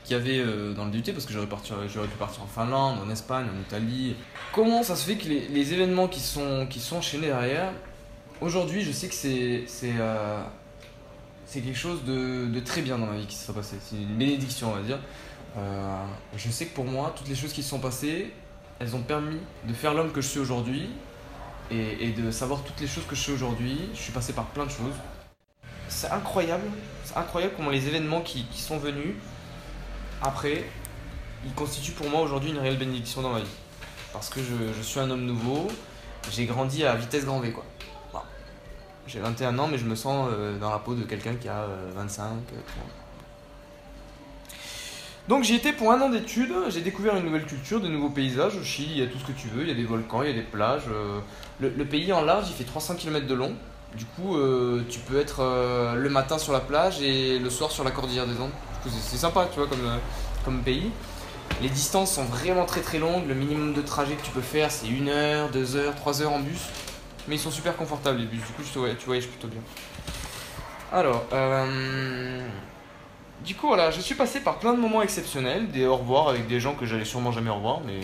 qu'il 0.04 0.16
y 0.16 0.20
avait 0.20 0.38
euh, 0.38 0.72
dans 0.72 0.84
le 0.86 0.90
DUT, 0.90 1.12
parce 1.12 1.26
que 1.26 1.32
j'aurais, 1.32 1.46
pu 1.46 2.16
partir 2.18 2.42
en 2.42 2.46
Finlande, 2.46 2.98
en 3.04 3.10
Espagne, 3.10 3.46
en 3.46 3.60
Italie, 3.60 4.16
comment 4.52 4.82
ça 4.82 4.96
se 4.96 5.04
fait 5.04 5.16
que 5.16 5.28
les, 5.28 5.72
événements 5.72 6.08
qui 6.08 6.20
sont, 6.20 6.66
qui 6.68 6.80
sont 6.80 6.96
enchaînés 6.96 7.28
derrière, 7.28 7.72
aujourd'hui 8.40 8.82
je 8.82 8.92
sais 8.92 9.08
que 9.08 9.14
euh, 9.24 10.42
c'est 11.44 11.60
quelque 11.60 11.78
chose 11.78 12.04
de, 12.04 12.46
de 12.46 12.60
très 12.60 12.82
bien 12.82 12.98
dans 12.98 13.06
ma 13.06 13.16
vie 13.16 13.26
qui 13.26 13.36
se 13.36 13.44
soit 13.44 13.54
passé, 13.54 13.76
c'est 13.80 13.96
une 13.96 14.16
bénédiction 14.16 14.70
on 14.70 14.76
va 14.76 14.82
dire. 14.82 14.98
Euh, 15.56 16.04
je 16.36 16.50
sais 16.50 16.66
que 16.66 16.74
pour 16.74 16.84
moi, 16.84 17.12
toutes 17.16 17.28
les 17.28 17.34
choses 17.34 17.52
qui 17.52 17.62
se 17.62 17.70
sont 17.70 17.80
passées, 17.80 18.32
elles 18.80 18.96
ont 18.96 19.02
permis 19.02 19.38
de 19.64 19.74
faire 19.74 19.94
l'homme 19.94 20.10
que 20.10 20.22
je 20.22 20.26
suis 20.26 20.40
aujourd'hui 20.40 20.88
et, 21.70 22.10
de 22.10 22.32
savoir 22.32 22.62
toutes 22.62 22.80
les 22.80 22.88
choses 22.88 23.04
que 23.06 23.14
je 23.14 23.20
sais 23.20 23.32
aujourd'hui. 23.32 23.78
Je 23.94 24.00
suis 24.00 24.12
passé 24.12 24.32
par 24.32 24.46
plein 24.46 24.64
de 24.64 24.70
choses. 24.70 24.94
C'est 25.88 26.10
incroyable, 26.10 26.68
c'est 27.04 27.16
incroyable 27.16 27.54
comment 27.56 27.70
les 27.70 27.86
événements 27.86 28.22
qui, 28.22 28.46
sont 28.52 28.78
venus 28.78 29.14
après, 30.22 30.64
ils 31.44 31.52
constituent 31.52 31.92
pour 31.92 32.08
moi 32.10 32.20
aujourd'hui 32.22 32.50
une 32.50 32.58
réelle 32.58 32.78
bénédiction 32.78 33.22
dans 33.22 33.30
ma 33.30 33.40
vie. 33.40 33.56
Parce 34.12 34.28
que 34.28 34.40
je, 34.42 34.82
suis 34.82 34.98
un 34.98 35.10
homme 35.10 35.24
nouveau, 35.24 35.68
j'ai 36.30 36.46
grandi 36.46 36.84
à 36.84 36.94
vitesse 36.96 37.24
grand 37.24 37.40
V 37.40 37.52
quoi. 37.52 37.64
J'ai 39.06 39.18
21 39.18 39.58
ans 39.58 39.66
mais 39.66 39.78
je 39.78 39.86
me 39.86 39.94
sens 39.94 40.28
euh, 40.30 40.58
dans 40.58 40.70
la 40.70 40.78
peau 40.78 40.94
de 40.94 41.02
quelqu'un 41.02 41.34
qui 41.34 41.48
a 41.48 41.62
euh, 41.62 41.90
25, 41.94 42.24
euh, 42.24 42.28
30. 42.66 42.84
Donc 45.28 45.44
j'y 45.44 45.54
étais 45.54 45.72
pour 45.72 45.92
un 45.92 46.00
an 46.00 46.08
d'études, 46.08 46.52
j'ai 46.70 46.80
découvert 46.80 47.16
une 47.16 47.24
nouvelle 47.24 47.44
culture, 47.44 47.80
de 47.80 47.88
nouveaux 47.88 48.10
paysages. 48.10 48.56
Au 48.56 48.64
Chili, 48.64 48.92
il 48.92 48.98
y 48.98 49.02
a 49.02 49.06
tout 49.06 49.18
ce 49.18 49.24
que 49.26 49.32
tu 49.32 49.48
veux, 49.48 49.62
il 49.62 49.68
y 49.68 49.70
a 49.70 49.74
des 49.74 49.84
volcans, 49.84 50.22
il 50.22 50.28
y 50.28 50.32
a 50.32 50.34
des 50.34 50.42
plages. 50.42 50.84
euh, 50.90 51.20
Le, 51.60 51.84
pays 51.84 52.12
en 52.12 52.22
large, 52.22 52.46
il 52.48 52.54
fait 52.54 52.64
300 52.64 52.96
km 52.96 53.26
de 53.26 53.34
long. 53.34 53.54
Du 53.94 54.04
coup, 54.06 54.36
euh, 54.36 54.84
tu 54.88 54.98
peux 55.00 55.18
être 55.20 55.40
euh, 55.40 55.94
le 55.94 56.08
matin 56.08 56.38
sur 56.38 56.52
la 56.52 56.60
plage 56.60 57.00
et 57.02 57.38
le 57.38 57.50
soir 57.50 57.70
sur 57.70 57.84
la 57.84 57.90
cordillère 57.90 58.26
des 58.26 58.40
Andes. 58.40 58.50
C'est 58.88 59.16
sympa, 59.18 59.48
tu 59.52 59.58
vois, 59.60 59.68
comme, 59.68 59.98
comme 60.44 60.62
pays. 60.62 60.90
Les 61.62 61.68
distances 61.68 62.12
sont 62.14 62.24
vraiment 62.24 62.64
très 62.64 62.80
très 62.80 62.98
longues. 62.98 63.26
Le 63.28 63.34
minimum 63.34 63.74
de 63.74 63.82
trajet 63.82 64.14
que 64.14 64.22
tu 64.22 64.30
peux 64.30 64.40
faire, 64.40 64.70
c'est 64.70 64.86
1 64.88 65.06
heure, 65.08 65.50
2 65.50 65.76
heures, 65.76 65.94
3 65.94 66.22
heures 66.22 66.32
en 66.32 66.40
bus. 66.40 66.62
Mais 67.28 67.36
ils 67.36 67.40
sont 67.40 67.50
super 67.50 67.76
confortables 67.76 68.18
les 68.18 68.26
bus, 68.26 68.40
du 68.40 68.52
coup, 68.52 68.62
tu 68.64 69.06
voyages 69.06 69.28
plutôt 69.28 69.48
bien. 69.48 69.60
Alors, 70.92 71.24
euh, 71.32 72.48
du 73.44 73.54
coup, 73.54 73.68
voilà, 73.68 73.90
je 73.90 74.00
suis 74.00 74.14
passé 74.14 74.40
par 74.40 74.58
plein 74.58 74.74
de 74.74 74.78
moments 74.78 75.02
exceptionnels, 75.02 75.70
des 75.70 75.86
au 75.86 75.96
revoir 75.96 76.28
avec 76.28 76.46
des 76.46 76.60
gens 76.60 76.74
que 76.74 76.84
j'allais 76.86 77.04
sûrement 77.04 77.32
jamais 77.32 77.50
revoir, 77.50 77.80
mais 77.84 78.00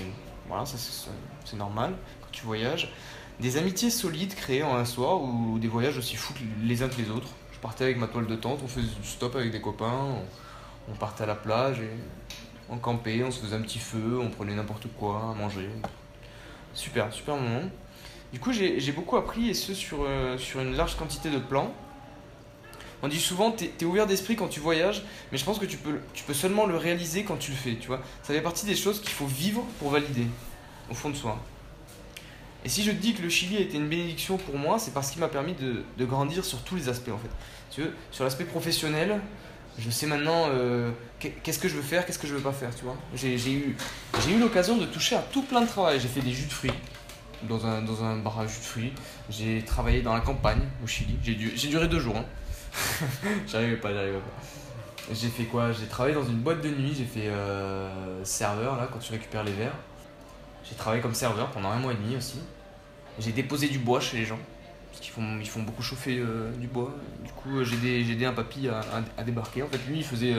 voilà, 0.49 0.65
ça 0.65 0.77
c'est- 0.79 1.57
normal 1.57 1.95
quand 2.21 2.29
tu 2.33 2.45
voyages. 2.45 2.93
Des 3.39 3.57
amitiés 3.57 3.91
solides 3.91 4.35
créées 4.35 4.63
en 4.63 4.75
un 4.75 4.85
soir 4.85 5.23
ou 5.23 5.59
des 5.59 5.69
voyages 5.69 5.97
aussi 5.97 6.17
fous 6.17 6.35
les 6.63 6.83
uns 6.83 6.89
que 6.89 7.01
les 7.01 7.11
autres. 7.11 7.29
Je 7.53 7.59
partais 7.59 7.85
avec 7.85 7.99
ma 7.99 8.09
toile 8.09 8.27
de 8.27 8.35
tente, 8.35 8.61
on 8.65 8.69
faisait 8.69 8.87
du 8.87 9.07
stop 9.07 9.37
avec 9.37 9.53
des 9.53 9.61
copains, 9.61 10.17
on, 10.89 10.95
partait 10.95 11.23
à 11.23 11.27
la 11.27 11.35
plage 11.35 11.81
on 12.69 12.79
campait, 12.79 13.23
on 13.23 13.31
se 13.31 13.41
faisait 13.41 13.57
un 13.57 13.61
petit 13.61 13.79
feu, 13.79 14.19
on 14.21 14.29
prenait 14.29 14.55
n'importe 14.55 14.89
quoi 14.99 15.31
à 15.31 15.35
manger. 15.35 15.69
Super, 16.75 17.13
super 17.13 17.37
moment. 17.37 17.63
Du 18.33 18.41
coup, 18.41 18.53
j'ai 18.53 18.93
beaucoup 18.93 19.17
appris 19.17 19.51
et 19.51 19.55
ce 19.55 19.73
euh, 19.95 20.37
sur 20.37 20.61
une 20.61 20.75
large 20.77 20.97
quantité 20.97 21.31
de 21.31 21.39
plans. 21.39 21.73
On 23.07 23.09
dit 23.09 23.21
souvent, 23.21 23.53
t'es 23.53 23.71
es 23.81 23.85
ouvert 23.85 24.09
d'esprit 24.09 24.35
quand 24.35 24.49
tu 24.49 24.59
voyages, 24.59 25.05
mais 25.31 25.39
je 25.39 25.45
pense 25.45 25.61
que 25.61 25.65
tu 25.65 25.77
peux, 25.77 26.35
seulement 26.35 26.67
le 26.67 26.77
réaliser 26.77 27.23
quand 27.23 27.37
tu 27.37 27.53
le 27.53 27.57
fais, 27.57 27.77
tu 27.77 27.87
vois. 27.87 28.01
Ça 28.25 28.35
fait 28.35 28.41
partie 28.41 28.67
des 28.67 28.75
choses 28.75 29.01
qu'il 29.01 29.11
faut 29.13 29.27
vivre 29.27 29.63
pour 29.79 29.91
valider, 29.91 30.27
au 30.91 30.95
fond 30.95 31.11
de 31.11 31.15
soi. 31.15 31.39
Et 32.65 32.69
si 32.69 32.83
je 32.83 32.91
te 32.91 32.97
dis 32.97 33.15
que 33.15 33.23
le 33.23 33.29
Chili 33.29 33.59
a 33.59 33.61
été 33.61 33.77
une 33.77 33.87
bénédiction 33.89 34.39
pour 34.39 34.59
moi, 34.59 34.81
c'est 34.81 34.93
parce 34.93 35.13
qu'il 35.13 35.21
m'a 35.21 35.29
permis 35.29 35.55
de, 35.55 36.05
grandir 36.05 36.45
sur 36.45 36.59
tous 36.63 36.75
les 36.75 36.89
aspects, 36.89 37.13
en 37.13 37.19
fait. 37.19 37.85
Sur 38.11 38.25
l'aspect 38.25 38.43
professionnel, 38.43 39.21
je 39.79 39.89
sais 39.89 40.07
maintenant 40.07 40.49
euh, 40.49 40.91
qu'est- 41.21 41.31
qu'est-ce 41.45 41.61
que 41.61 41.69
je 41.69 41.77
veux 41.77 41.83
faire, 41.83 42.07
qu'est-ce 42.07 42.19
que 42.19 42.27
je 42.27 42.35
veux 42.35 42.41
pas 42.43 42.53
faire, 42.53 42.75
tu 42.75 42.83
vois. 42.83 42.97
J'ai 43.15 43.37
eu, 43.53 43.77
l'occasion 44.41 44.77
de 44.79 44.85
toucher 44.87 45.15
à 45.15 45.21
tout 45.23 45.43
plein 45.43 45.61
de 45.61 45.69
travail. 45.69 46.01
J'ai 46.01 46.09
fait 46.09 46.23
des 46.23 46.33
jus 46.33 46.47
de 46.47 46.53
fruits 46.53 46.73
dans 47.45 47.65
un, 47.67 47.83
dans 47.83 48.03
un 48.03 48.17
bar 48.17 48.41
à 48.41 48.49
jus 48.49 48.59
de 48.59 48.65
fruits. 48.65 48.93
J'ai 49.31 49.63
travaillé 49.65 50.03
dans 50.03 50.13
la 50.13 50.21
campagne 50.23 50.63
au 50.83 50.89
Chili. 50.89 51.17
J'ai 51.23 51.69
duré 51.69 51.87
deux 51.87 52.01
jours. 52.01 52.17
hein. 52.17 52.25
j'arrivais 53.47 53.77
pas, 53.77 53.93
j'arrivais 53.93 54.19
pas. 54.19 55.13
J'ai 55.13 55.29
fait 55.29 55.45
quoi? 55.45 55.73
J'ai 55.73 55.87
travaillé 55.87 56.15
dans 56.15 56.25
une 56.25 56.41
boîte 56.41 56.61
de 56.63 56.69
nuit. 56.69 56.95
J'ai 56.97 57.05
fait 57.05 57.29
euh, 57.29 58.25
serveur 58.25 58.77
là 58.77 58.89
quand 58.93 58.99
tu 58.99 59.13
récupères 59.13 59.45
les 59.45 59.53
verres. 59.53 59.77
J'ai 60.69 60.75
travaillé 60.75 61.01
comme 61.01 61.15
serveur 61.15 61.51
pendant 61.51 61.71
un 61.71 61.79
mois 61.79 61.93
et 61.93 61.97
demi 61.97 62.17
aussi. 62.17 62.41
J'ai 63.19 63.33
déposé 63.33 63.69
du 63.69 63.79
bois 63.79 64.01
chez 64.01 64.17
les 64.19 64.25
gens. 64.25 64.39
parce 64.91 65.01
qu'ils 65.01 65.13
font, 65.13 65.39
ils 65.41 65.49
font 65.49 65.63
beaucoup 65.63 65.83
chauffer 65.83 66.19
euh, 66.19 66.51
du 66.57 66.67
bois. 66.67 66.93
Du 67.25 67.31
coup, 67.33 67.59
euh, 67.59 67.65
j'ai 67.65 68.01
aidé, 68.01 68.27
un 68.27 68.33
papy 68.33 68.69
à, 68.69 68.81
à- 69.17 69.23
débarquer. 69.23 69.63
En 69.63 69.69
fait, 69.69 69.79
lui, 69.89 69.99
il 69.99 70.05
faisait, 70.05 70.35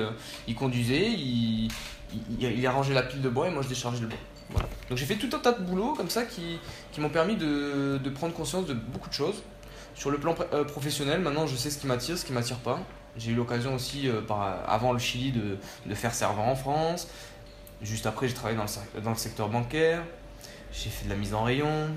il 0.48 0.56
conduisait, 0.56 1.12
il, 1.12 1.70
il, 2.40 2.68
arrangeait 2.68 2.94
la 2.94 3.04
pile 3.04 3.22
de 3.22 3.30
bois 3.30 3.48
et 3.48 3.52
moi, 3.52 3.62
je 3.62 3.70
déchargeais 3.70 4.02
le 4.02 4.08
bois. 4.08 4.62
Donc, 4.90 4.98
j'ai 4.98 5.06
fait 5.06 5.16
tout 5.16 5.30
un 5.34 5.40
tas 5.40 5.54
de 5.54 5.64
boulots 5.64 5.94
comme 5.94 6.10
ça 6.10 6.26
qui, 6.26 6.60
qui 6.92 7.00
m'ont 7.02 7.10
permis 7.10 7.36
de, 7.38 7.98
de 8.04 8.10
prendre 8.10 8.34
conscience 8.34 8.66
de 8.66 8.74
beaucoup 8.74 9.10
de 9.10 9.14
choses. 9.14 9.42
Sur 9.98 10.12
le 10.12 10.20
plan 10.20 10.36
euh, 10.54 10.64
professionnel, 10.64 11.22
maintenant, 11.22 11.48
je 11.48 11.56
sais 11.56 11.72
ce 11.72 11.80
qui 11.80 11.88
m'attire, 11.88 12.18
ce 12.20 12.24
qui 12.24 12.32
m'attire 12.32 12.60
pas. 12.60 12.80
J'ai 13.18 13.32
eu 13.32 13.36
l'occasion 13.36 13.74
aussi, 13.74 14.08
euh, 14.08 14.22
avant 14.68 14.94
le 14.94 15.00
Chili, 15.00 15.32
de, 15.32 15.96
faire 15.96 16.14
servant 16.14 16.52
en 16.52 16.56
France. 16.56 17.08
Juste 17.82 18.06
après, 18.06 18.28
j'ai 18.28 18.36
travaillé 18.36 18.58
dans 18.58 19.10
le, 19.10 19.16
secteur 19.16 19.50
bancaire. 19.50 20.04
J'ai 20.72 20.92
fait 20.92 21.06
de 21.06 21.10
la 21.10 21.16
mise 21.16 21.34
en 21.34 21.44
rayon. 21.44 21.88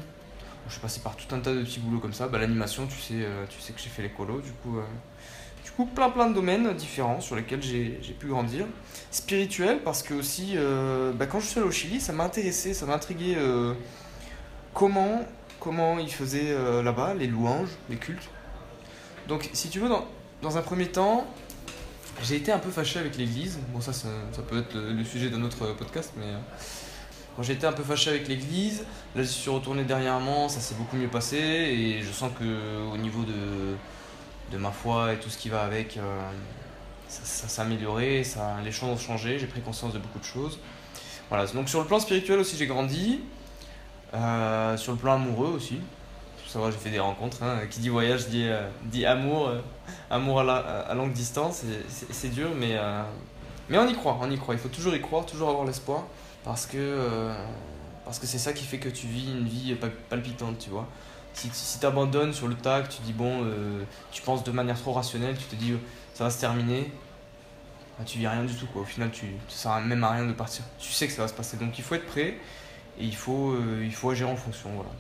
Je 0.67 0.73
suis 0.73 0.81
passé 0.81 1.01
par 1.01 1.15
tout 1.15 1.35
un 1.35 1.41
tas 1.41 1.53
de 1.53 1.63
petits 1.63 1.81
boulots 1.81 2.01
comme 2.01 2.15
ça. 2.15 2.27
Bah, 2.27 2.39
L'animation, 2.39 2.87
tu 2.87 2.99
sais, 2.99 3.15
euh, 3.17 3.45
tu 3.51 3.61
sais 3.61 3.75
que 3.75 3.81
j'ai 3.81 3.91
fait 3.91 4.03
l'écolo. 4.03 4.41
Du 4.41 4.53
coup, 4.53 4.79
du 5.63 5.71
coup, 5.73 5.85
plein 5.85 6.09
plein 6.09 6.31
de 6.31 6.35
domaines 6.35 6.73
différents 6.73 7.21
sur 7.21 7.37
lesquels 7.37 7.63
j'ai 7.63 8.17
pu 8.19 8.29
grandir. 8.29 8.65
Spirituel, 9.11 9.83
parce 9.83 10.03
que 10.03 10.15
aussi, 10.15 10.57
bah, 11.17 11.27
quand 11.27 11.41
je 11.41 11.47
suis 11.47 11.59
allé 11.59 11.69
au 11.69 11.73
Chili, 11.73 12.01
ça 12.01 12.15
m'a 12.15 12.25
intéressé, 12.25 12.73
ça 12.73 12.87
m'a 12.87 12.95
intrigué 12.95 13.37
comment, 14.73 15.23
comment 15.61 15.99
ils 15.99 16.13
faisaient 16.13 16.51
euh, 16.51 16.83
là-bas, 16.83 17.15
les 17.15 17.27
louanges, 17.27 17.71
les 17.89 17.97
cultes. 17.97 18.29
Donc, 19.29 19.49
si 19.53 19.69
tu 19.69 19.79
veux, 19.79 19.89
dans, 20.43 20.57
un 20.57 20.63
premier 20.63 20.89
temps, 20.89 21.27
j'ai 22.23 22.37
été 22.37 22.51
un 22.51 22.59
peu 22.59 22.71
fâché 22.71 22.99
avec 22.99 23.17
l'église. 23.17 23.61
Bon, 23.69 23.81
ça, 23.81 23.93
ça, 23.93 24.09
peut 24.49 24.59
être 24.59 24.75
le, 24.75 25.05
sujet 25.05 25.31
d'un 25.31 25.43
autre 25.43 25.73
podcast, 25.75 26.13
mais. 26.17 26.27
euh, 26.27 26.39
Bon, 27.37 27.45
j'ai 27.45 27.53
été 27.53 27.67
un 27.67 27.73
peu 27.73 27.83
fâché 27.83 28.11
avec 28.11 28.29
l'église. 28.29 28.85
Là, 29.15 29.23
j'y 29.23 29.29
suis 29.33 29.51
retourné 29.51 29.85
dernièrement, 29.85 30.49
ça 30.49 30.61
s'est 30.61 30.75
beaucoup 30.75 30.97
mieux 30.97 31.09
passé. 31.09 31.37
Et 31.39 32.03
je 32.03 32.11
sens 32.11 32.31
que 32.39 32.93
au 32.93 32.97
niveau 32.97 33.23
de, 33.23 33.77
de 34.53 34.59
ma 34.59 34.71
foi 34.73 35.13
et 35.13 35.17
tout 35.19 35.31
ce 35.31 35.39
qui 35.39 35.49
va 35.49 35.63
avec, 35.63 35.97
euh, 35.97 36.31
ça, 37.09 37.21
ça 37.25 37.49
s'est 37.49 37.63
amélioré, 37.63 38.25
ça, 38.25 38.57
les 38.65 38.73
choses 38.73 38.91
ont 38.91 38.99
changé, 38.99 39.39
j'ai 39.39 39.47
pris 39.47 39.61
conscience 39.61 39.93
de 39.93 39.99
beaucoup 39.99 40.19
de 40.19 40.25
choses. 40.25 40.59
Voilà, 41.29 41.47
donc 41.47 41.69
sur 41.69 41.81
le 41.81 41.87
plan 41.87 42.01
spirituel 42.01 42.41
aussi, 42.41 42.57
j'ai 42.57 42.67
grandi. 42.67 43.21
Euh, 44.15 44.77
sur 44.77 44.93
le 44.93 44.99
plan 44.99 45.15
amoureux 45.15 45.49
aussi. 45.55 45.79
Faut 46.45 46.51
savoir, 46.51 46.71
j'ai 46.73 46.79
fait 46.79 46.91
des 46.91 46.99
rencontres. 47.01 47.43
hein. 47.43 47.61
Qui 47.71 47.81
dit 47.81 47.89
voyage 47.89 48.29
dit, 48.29 48.45
euh, 48.49 48.69
dit 48.85 49.07
amour. 49.07 49.49
euh, 49.49 49.61
amour 50.11 50.41
à, 50.41 50.45
la- 50.45 50.57
à 50.57 50.95
longue 50.95 51.13
distance, 51.13 51.63
c'est 52.11 52.29
dur, 52.35 52.51
mais, 52.57 52.77
mais 53.69 53.79
on 53.79 53.87
y 53.87 53.95
croit, 53.95 54.19
on 54.21 54.31
y 54.31 54.37
croit. 54.39 54.55
Il 54.55 54.61
faut 54.61 54.69
toujours 54.69 54.95
y 54.95 55.01
croire, 55.01 55.25
toujours 55.27 55.49
avoir 55.51 55.65
l'espoir. 55.65 56.05
Parce 56.45 56.67
que 56.67 57.33
parce 58.05 58.19
que 58.19 58.27
c'est 58.27 58.39
ça 58.39 58.53
qui 58.53 58.65
fait 58.65 58.79
que 58.79 58.89
tu 58.89 59.07
vis 59.07 59.27
une 59.31 59.47
vie 59.47 59.75
pa- 59.75 59.87
palpitante, 60.09 60.59
tu 60.59 60.71
vois. 60.71 60.89
Si, 61.33 61.49
si 61.53 61.79
tu 61.79 61.87
abandonnes 61.87 62.33
sur 62.33 62.49
le 62.49 62.55
tac, 62.57 62.89
tu 62.89 63.03
dis 63.03 63.13
bon, 63.13 63.45
tu 64.11 64.23
penses 64.23 64.43
de 64.43 64.51
manière 64.51 64.77
trop 64.81 64.93
rationnelle, 64.93 65.37
tu 65.37 65.45
te 65.45 65.55
dis 65.55 65.73
euh, 65.73 65.77
ça 66.15 66.25
va 66.25 66.31
se 66.31 66.41
terminer, 66.41 66.91
bah, 67.99 68.05
tu 68.05 68.19
vis 68.19 68.27
rien 68.27 68.45
du 68.45 68.55
tout 68.55 68.67
quoi. 68.67 68.83
Au 68.83 68.85
final, 68.85 69.11
tu, 69.13 69.27
ça 69.49 69.75
sert 69.75 69.81
même 69.81 70.03
à 70.03 70.11
rien 70.11 70.27
de 70.27 70.33
partir. 70.33 70.65
Tu 70.81 70.91
sais 70.93 71.07
que 71.07 71.13
ça 71.13 71.23
va 71.23 71.29
se 71.29 71.35
passer, 71.35 71.57
donc 71.57 71.79
il 71.79 71.85
faut 71.85 71.95
être 71.95 72.07
prêt 72.07 72.37
et 73.01 73.05
il 73.05 73.17
faut, 73.17 73.53
euh, 73.53 73.83
il 73.85 73.93
faut 73.93 74.11
agir 74.11 74.29
en 74.29 74.37
fonction. 74.37 74.69
Voilà. 74.75 74.91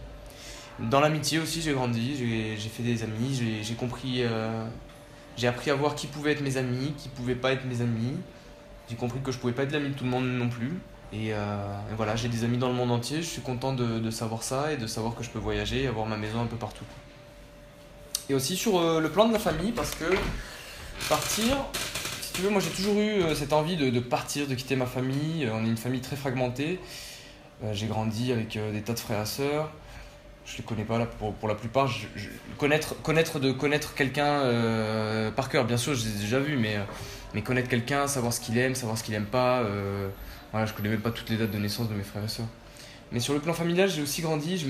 Dans 0.90 1.00
l'amitié 1.00 1.38
aussi, 1.38 1.61
j'ai 1.61 1.73
grandi, 1.73 2.16
j'ai 2.16 2.69
fait 2.69 2.83
des 2.83 3.02
amis, 3.02 3.38
j'ai- 3.62 3.75
compris, 3.75 4.23
euh, 4.23 4.64
j'ai 5.37 5.47
appris 5.47 5.71
à 5.71 5.75
voir 5.75 5.95
qui 5.95 6.07
pouvaient 6.07 6.33
être 6.33 6.40
mes 6.40 6.57
amis, 6.57 6.95
qui 6.97 7.09
pouvaient 7.11 7.35
pas 7.35 7.52
être 7.52 7.66
mes 7.66 7.83
amis. 7.83 8.16
J'ai 8.88 8.97
compris 8.97 9.21
que 9.21 9.30
je 9.30 9.38
pouvais 9.38 9.52
pas 9.52 9.64
être 9.64 9.73
l'ami 9.73 9.90
de 9.90 9.95
tout 9.95 10.04
le 10.04 10.11
monde 10.11 10.26
non 10.26 10.49
plus. 10.49 10.73
Et, 11.12 11.35
euh, 11.35 11.37
et 11.90 11.95
voilà, 11.97 12.16
j'ai 12.16 12.28
des 12.28 12.45
amis 12.45 12.57
dans 12.57 12.69
le 12.69 12.75
monde 12.75 12.90
entier, 12.90 13.19
je 13.19 13.26
suis 13.28 13.42
content 13.42 13.73
de, 13.75 13.99
de 13.99 14.11
savoir 14.11 14.42
ça 14.42 14.73
et 14.73 14.76
de 14.76 14.87
savoir 14.87 15.14
que 15.14 15.23
je 15.23 15.28
peux 15.30 15.38
voyager 15.40 15.83
et 15.83 15.87
avoir 15.87 16.07
ma 16.07 16.16
maison 16.16 16.40
un 16.40 16.47
peu 16.47 16.57
partout. 16.57 16.85
Et 18.28 18.35
aussi 18.35 18.57
sur 18.57 19.00
le 19.00 19.09
plan 19.11 19.26
de 19.26 19.33
la 19.33 19.40
famille, 19.40 19.73
parce 19.73 19.90
que 19.97 20.04
partir, 21.09 21.57
si 22.23 22.33
tu 22.33 22.42
veux, 22.42 22.50
moi 22.50 22.61
j'ai 22.61 22.71
toujours 22.71 22.99
eu 23.00 23.35
cette 23.35 23.52
envie 23.52 23.76
de, 23.76 23.90
de 23.90 24.00
partir, 24.00 24.47
de 24.47 24.54
quitter 24.54 24.76
ma 24.76 24.87
famille. 24.87 25.49
On 25.52 25.64
est 25.64 25.69
une 25.69 25.76
famille 25.76 26.00
très 26.00 26.14
fragmentée. 26.16 26.78
Euh, 27.62 27.75
j'ai 27.75 27.87
grandi 27.87 28.33
avec 28.33 28.57
euh, 28.57 28.73
des 28.73 28.81
tas 28.81 28.95
de 28.95 28.99
frères 28.99 29.23
et 29.23 29.26
sœurs. 29.26 29.71
Je 30.47 30.57
les 30.57 30.64
connais 30.64 30.85
pas 30.85 30.99
là 30.99 31.07
pour, 31.07 31.49
la 31.49 31.55
plupart. 31.55 31.88
Connaître, 32.59 33.38
de 33.38 33.52
connaître 33.52 33.95
quelqu'un 33.95 34.40
euh, 34.40 35.31
par 35.31 35.49
cœur, 35.49 35.64
bien 35.64 35.76
sûr, 35.76 35.95
je 35.95 36.07
les 36.07 36.17
ai 36.17 36.19
déjà 36.23 36.40
vus, 36.40 36.57
mais, 36.57 37.43
connaître 37.43 37.69
quelqu'un, 37.69 38.09
savoir 38.09 38.33
ce 38.33 38.40
qu'il 38.40 38.59
aime, 38.59 38.75
savoir 38.75 38.99
ce 38.99 39.05
qu'il 39.05 39.14
aime 39.14 39.26
pas. 39.26 39.62
voilà, 40.50 40.67
je 40.67 40.73
connais 40.73 40.88
même 40.88 41.02
pas 41.02 41.12
toutes 41.12 41.31
les 41.31 41.37
dates 41.37 41.52
de 41.52 41.59
naissance 41.59 41.88
de 41.88 41.95
mes 41.95 42.02
frères 42.02 42.25
et 42.25 42.29
sœurs. 42.29 42.49
Mais 43.12 43.21
sur 43.21 43.33
le 43.33 43.38
plan 43.38 43.52
familial, 43.52 43.88
j'ai 43.88 44.02
aussi 44.02 44.23
grandi. 44.23 44.67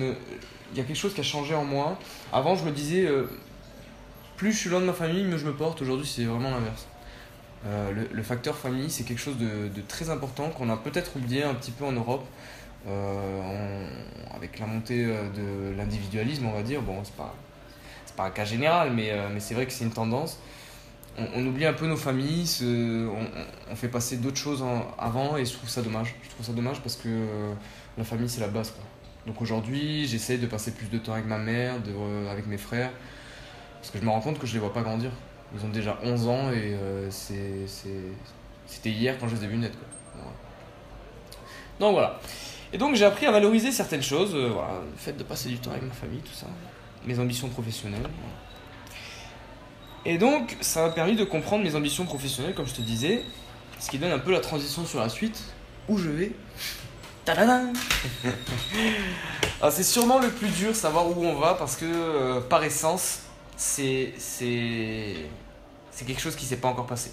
Il 0.73 0.77
y 0.77 0.81
a 0.81 0.85
quelque 0.85 0.99
chose 0.99 1.15
qui 1.15 1.21
a 1.21 1.25
changé 1.25 1.55
en 1.55 1.65
moi. 1.65 1.99
Avant, 2.31 2.57
je 2.57 2.65
me 2.65 2.73
disais, 2.73 3.09
plus 4.37 4.53
je 4.53 4.59
suis 4.59 4.71
loin 4.71 4.81
de 4.81 4.87
ma 4.87 4.93
famille, 4.93 5.25
mieux 5.25 5.39
je 5.39 5.47
me 5.47 5.55
porte. 5.55 5.81
Aujourd'hui, 5.81 6.07
c'est 6.07 6.25
vraiment 6.25 6.51
l'inverse. 6.51 6.89
Le, 8.13 8.23
facteur 8.23 8.59
famille, 8.59 8.91
c'est 8.91 9.05
quelque 9.05 9.21
chose 9.21 9.39
de 9.39 9.81
très 9.89 10.11
important 10.11 10.51
qu'on 10.51 10.69
a 10.69 10.77
peut-être 10.77 11.17
oublié 11.17 11.43
un 11.45 11.55
petit 11.55 11.71
peu 11.71 11.87
en 11.87 11.93
Europe. 11.93 12.27
Euh, 12.89 13.89
avec 14.35 14.59
la 14.59 14.67
montée 14.67 15.05
euh, 15.05 15.29
de 15.31 15.77
l'individualisme, 15.77 16.47
on 16.47 16.53
va 16.53 16.63
dire. 16.63 16.81
Bon, 16.83 17.03
c'est 17.05 17.15
pas, 17.15 17.35
pas 18.17 18.25
un 18.25 18.31
cas 18.31 18.45
général, 18.45 18.93
mais, 18.93 19.11
euh, 19.11 19.29
mais 19.33 19.41
c'est 19.41 19.55
vrai 19.55 19.67
que 19.67 19.73
c'est 19.73 19.85
une 19.85 19.93
tendance. 19.93 20.39
On, 21.19 21.45
oublie 21.45 21.67
un 21.67 21.75
peu 21.75 21.87
nos 21.87 21.97
familles, 21.97 22.49
on, 22.63 23.27
on- 23.73 23.77
fait 23.77 23.89
passer 23.89 24.17
d'autres 24.17 24.39
choses 24.39 24.65
avant 24.99 25.37
et 25.37 25.45
je 25.45 25.53
trouve 25.53 25.69
ça 25.69 25.83
dommage. 25.83 26.15
Je 26.23 26.31
trouve 26.31 26.47
ça 26.47 26.53
dommage 26.53 26.81
parce 26.81 26.97
que 26.97 27.27
la 27.99 28.05
famille 28.05 28.29
c'est 28.29 28.41
la 28.41 28.49
base. 28.49 28.71
Quoi. 28.71 28.85
Donc 29.27 29.43
aujourd'hui, 29.43 30.07
j'essaie 30.07 30.39
de 30.39 30.47
passer 30.47 30.71
plus 30.71 30.89
de 30.89 30.97
temps 30.97 31.13
avec 31.13 31.27
ma 31.27 31.37
mère, 31.37 31.75
de, 31.83 31.93
avec 32.31 32.47
mes 32.47 32.57
frères, 32.57 32.91
parce 33.81 33.91
que 33.91 33.99
je 33.99 34.05
me 34.05 34.09
rends 34.09 34.21
compte 34.21 34.39
que 34.39 34.47
je 34.47 34.55
les 34.55 34.61
vois 34.61 34.73
pas 34.73 34.81
grandir. 34.83 35.11
Ils 35.55 35.63
ont 35.67 35.69
déjà 35.69 35.99
11 36.03 36.29
ans 36.29 36.53
et 36.53 36.75
c'était 37.11 38.91
hier 38.91 39.19
quand 39.19 39.29
je 39.29 39.35
les 39.35 39.45
ai 39.45 39.49
vus 39.49 39.59
naître. 39.59 39.79
Donc 41.81 41.95
voilà. 41.95 42.19
Et 42.73 42.79
donc 42.79 42.95
j'ai 42.95 43.05
appris 43.05 43.27
à 43.27 43.33
valoriser 43.33 43.73
certaines 43.73 44.03
choses, 44.03 44.35
euh, 44.35 44.51
voilà, 44.53 44.81
le 44.91 44.97
fait 44.97 45.13
de 45.13 45.23
passer 45.25 45.49
du 45.49 45.59
temps 45.59 45.71
avec 45.73 45.83
ma 45.83 45.93
famille, 45.93 46.21
tout 46.21 46.33
ça, 46.33 46.47
mes 47.05 47.19
ambitions 47.19 47.49
professionnelles. 47.49 48.01
voilà. 48.01 48.35
Et 50.05 50.19
donc 50.19 50.57
ça 50.61 50.83
m'a 50.83 50.91
permis 50.91 51.17
de 51.17 51.25
comprendre 51.25 51.65
mes 51.65 51.75
ambitions 51.75 52.05
professionnelles, 52.05 52.55
comme 52.55 52.67
je 52.67 52.75
te 52.75 52.81
disais, 52.81 53.23
ce 53.79 53.91
qui 53.91 53.99
donne 53.99 54.13
un 54.13 54.19
peu 54.19 54.33
la 54.33 54.41
transition 54.41 54.85
sur 54.87 55.01
la 55.01 55.09
suite, 55.09 55.43
où 55.89 55.99
je 55.99 56.11
vais? 56.11 56.33
Alors, 59.61 59.71
c'est 59.73 59.85
sûrement 59.85 60.19
le 60.19 60.31
plus 60.31 60.49
dur, 60.49 60.75
savoir 60.75 61.07
où 61.07 61.25
on 61.25 61.35
va, 61.35 61.55
parce 61.55 61.77
que 61.77 61.85
euh, 61.85 62.41
par 62.41 62.65
essence, 62.65 63.21
c'est 63.57 64.15
c'est 64.19 65.15
c'est 65.91 66.05
quelque 66.07 66.21
chose 66.21 66.35
qui 66.35 66.47
s'est 66.47 66.57
pas 66.57 66.69
encore 66.69 66.87
passé. 66.87 67.13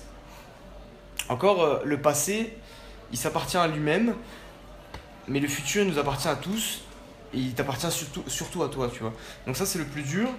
Encore, 1.29 1.63
euh, 1.63 1.81
le 1.83 2.01
passé, 2.01 2.57
il 3.11 3.17
s'appartient 3.17 3.57
à 3.57 3.67
lui-même, 3.67 4.15
mais 5.27 5.39
le 5.39 5.47
futur 5.47 5.85
nous 5.85 5.97
appartient 5.99 6.27
à 6.27 6.35
tous, 6.35 6.81
et 7.33 7.39
il 7.39 7.53
t'appartient 7.53 7.91
surtout, 7.91 8.23
surtout 8.27 8.63
à 8.63 8.69
toi, 8.69 8.89
tu 8.91 8.99
vois. 8.99 9.13
Donc 9.45 9.57
ça, 9.57 9.65
c'est 9.65 9.79
le 9.79 9.85
plus 9.85 10.03
dur. 10.03 10.29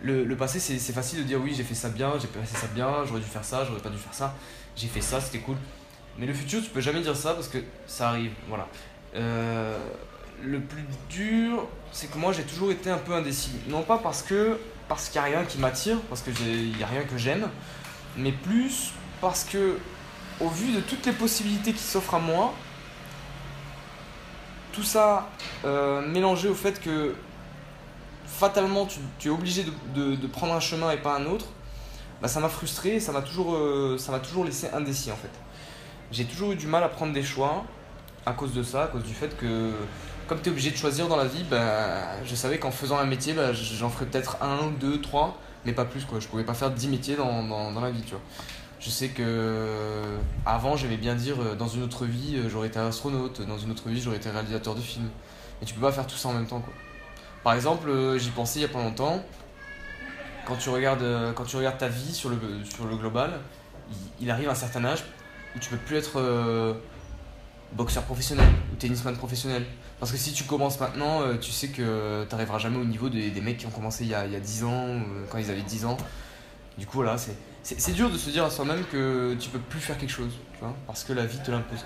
Le, 0.00 0.36
passé, 0.36 0.60
c'est 0.60 0.92
facile 0.92 1.18
de 1.18 1.24
dire 1.24 1.40
oui, 1.40 1.52
j'ai 1.56 1.64
fait 1.64 1.74
ça 1.74 1.88
bien, 1.88 2.12
j'ai 2.20 2.28
fait 2.28 2.56
ça 2.56 2.68
bien, 2.68 3.04
j'aurais 3.04 3.20
dû 3.20 3.26
faire 3.26 3.44
ça, 3.44 3.64
j'aurais 3.64 3.80
pas 3.80 3.90
dû 3.90 3.98
faire 3.98 4.14
ça, 4.14 4.34
j'ai 4.76 4.86
fait 4.86 5.00
ça, 5.00 5.20
c'était 5.20 5.40
cool. 5.40 5.56
Mais 6.18 6.26
le 6.26 6.34
futur, 6.34 6.62
tu 6.62 6.70
peux 6.70 6.80
jamais 6.80 7.00
dire 7.00 7.16
ça 7.16 7.34
parce 7.34 7.48
que 7.48 7.58
ça 7.86 8.10
arrive, 8.10 8.30
voilà. 8.48 8.68
Euh, 9.16 9.76
le 10.42 10.60
plus 10.60 10.84
dur, 11.10 11.66
c'est 11.90 12.08
que 12.10 12.16
moi 12.16 12.32
j'ai 12.32 12.44
toujours 12.44 12.70
été 12.70 12.90
un 12.90 12.98
peu 12.98 13.12
indécis. 13.12 13.56
Non 13.68 13.82
pas 13.82 13.98
parce 13.98 14.22
que 14.22 14.58
parce 14.88 15.08
qu'il 15.08 15.20
n'y 15.20 15.26
a 15.26 15.30
rien 15.30 15.44
qui 15.44 15.58
m'attire, 15.58 15.98
parce 16.08 16.22
que 16.22 16.30
il 16.40 16.76
n'y 16.76 16.82
a 16.82 16.86
rien 16.86 17.02
que 17.02 17.18
j'aime, 17.18 17.48
mais 18.16 18.32
plus 18.32 18.92
parce 19.20 19.44
que 19.44 19.78
au 20.40 20.48
vu 20.48 20.72
de 20.72 20.80
toutes 20.80 21.04
les 21.06 21.12
possibilités 21.12 21.72
qui 21.72 21.82
s'offrent 21.82 22.14
à 22.14 22.20
moi, 22.20 22.54
tout 24.78 24.84
ça 24.84 25.28
euh, 25.64 26.06
mélangé 26.06 26.48
au 26.48 26.54
fait 26.54 26.80
que 26.80 27.14
fatalement 28.26 28.86
tu, 28.86 29.28
es 29.28 29.30
obligé 29.30 29.64
de, 29.94 30.26
prendre 30.28 30.54
un 30.54 30.60
chemin 30.60 30.92
et 30.92 30.98
pas 30.98 31.16
un 31.16 31.26
autre, 31.26 31.46
bah, 32.22 32.28
ça 32.28 32.38
m'a 32.38 32.48
frustré 32.48 33.00
ça 33.00 33.10
m'a 33.10 33.22
toujours, 33.22 33.56
euh, 33.56 33.96
ça 33.98 34.12
m'a 34.12 34.20
toujours 34.20 34.44
laissé 34.44 34.68
indécis 34.72 35.10
en 35.10 35.16
fait. 35.16 35.32
J'ai 36.12 36.24
toujours 36.24 36.52
eu 36.52 36.56
du 36.56 36.68
mal 36.68 36.84
à 36.84 36.88
prendre 36.88 37.12
des 37.12 37.24
choix 37.24 37.64
à 38.24 38.32
cause 38.32 38.54
de 38.54 38.62
ça, 38.62 38.84
à 38.84 38.86
cause 38.86 39.02
du 39.02 39.14
fait 39.14 39.36
que 39.36 39.72
comme 40.28 40.40
tu 40.40 40.48
es 40.48 40.52
obligé 40.52 40.70
de 40.70 40.76
choisir 40.76 41.08
dans 41.08 41.16
la 41.16 41.24
vie, 41.24 41.44
bah, 41.50 42.22
je 42.24 42.34
savais 42.36 42.58
qu'en 42.58 42.70
faisant 42.70 42.98
un 42.98 43.06
métier, 43.06 43.32
bah, 43.32 43.52
j'en 43.52 43.90
ferais 43.90 44.06
peut-être 44.06 44.36
un, 44.40 44.70
deux, 44.78 45.00
trois, 45.00 45.38
mais 45.64 45.72
pas 45.72 45.86
plus 45.86 46.04
quoi. 46.04 46.20
Je 46.20 46.28
pouvais 46.28 46.44
pas 46.44 46.54
faire 46.54 46.70
10 46.70 46.88
métiers 46.88 47.16
dans, 47.16 47.42
dans, 47.42 47.72
dans 47.72 47.80
la 47.80 47.90
vie, 47.90 48.02
tu 48.02 48.10
vois. 48.10 48.22
Je 48.80 48.90
sais 48.90 49.08
que 49.08 50.16
avant 50.46 50.76
j'aimais 50.76 50.96
bien 50.96 51.14
dire 51.14 51.36
euh, 51.40 51.54
dans 51.56 51.66
une 51.66 51.82
autre 51.82 52.04
vie 52.04 52.36
euh, 52.36 52.48
j'aurais 52.48 52.68
été 52.68 52.78
astronaute, 52.78 53.42
dans 53.42 53.58
une 53.58 53.72
autre 53.72 53.88
vie 53.88 54.00
j'aurais 54.00 54.18
été 54.18 54.30
réalisateur 54.30 54.74
de 54.74 54.80
films. 54.80 55.08
Mais 55.60 55.66
tu 55.66 55.74
peux 55.74 55.80
pas 55.80 55.92
faire 55.92 56.06
tout 56.06 56.16
ça 56.16 56.28
en 56.28 56.32
même 56.32 56.46
temps 56.46 56.60
quoi. 56.60 56.72
Par 57.42 57.54
exemple, 57.54 57.88
euh, 57.88 58.18
j'y 58.18 58.30
pensais 58.30 58.60
il 58.60 58.62
y 58.62 58.64
a 58.64 58.68
pas 58.68 58.82
longtemps. 58.82 59.22
Quand 60.46 60.56
tu 60.56 60.68
regardes, 60.70 61.02
euh, 61.02 61.32
quand 61.32 61.44
tu 61.44 61.56
regardes 61.56 61.78
ta 61.78 61.88
vie 61.88 62.12
sur 62.12 62.30
le, 62.30 62.38
sur 62.64 62.86
le 62.86 62.96
global, 62.96 63.40
il, 64.20 64.30
arrive 64.30 64.48
un 64.48 64.54
certain 64.54 64.84
âge 64.84 65.04
où 65.54 65.58
tu 65.58 65.70
peux 65.70 65.76
plus 65.76 65.96
être 65.96 66.18
euh, 66.20 66.74
boxeur 67.72 68.02
professionnel 68.04 68.48
ou 68.72 68.76
tennisman 68.76 69.16
professionnel. 69.16 69.64
Parce 70.00 70.12
que 70.12 70.18
si 70.18 70.32
tu 70.32 70.44
commences 70.44 70.78
maintenant, 70.78 71.22
euh, 71.22 71.36
tu 71.36 71.50
sais 71.50 71.68
que 71.68 72.24
tu 72.24 72.30
n'arriveras 72.30 72.58
jamais 72.58 72.78
au 72.78 72.84
niveau 72.84 73.08
des, 73.08 73.30
mecs 73.40 73.58
qui 73.58 73.66
ont 73.66 73.70
commencé 73.70 74.04
il 74.04 74.10
y 74.10 74.14
a, 74.14 74.26
il 74.26 74.32
y 74.32 74.36
a 74.36 74.40
10 74.40 74.64
ans, 74.64 74.70
euh, 74.70 75.24
quand 75.30 75.38
ils 75.38 75.50
avaient 75.50 75.62
10 75.62 75.84
ans. 75.86 75.96
Du 76.76 76.86
coup, 76.86 76.98
voilà, 76.98 77.18
c'est, 77.18 77.36
c'est, 77.76 77.92
dur 77.92 78.10
de 78.10 78.16
se 78.16 78.30
dire 78.30 78.44
à 78.44 78.50
soi-même 78.50 78.84
que 78.90 79.34
tu 79.38 79.50
peux 79.50 79.58
plus 79.58 79.80
faire 79.80 79.98
quelque 79.98 80.12
chose, 80.12 80.32
tu 80.52 80.60
vois, 80.60 80.74
parce 80.86 81.04
que 81.04 81.12
la 81.12 81.26
vie 81.26 81.38
te 81.38 81.50
l'impose. 81.50 81.84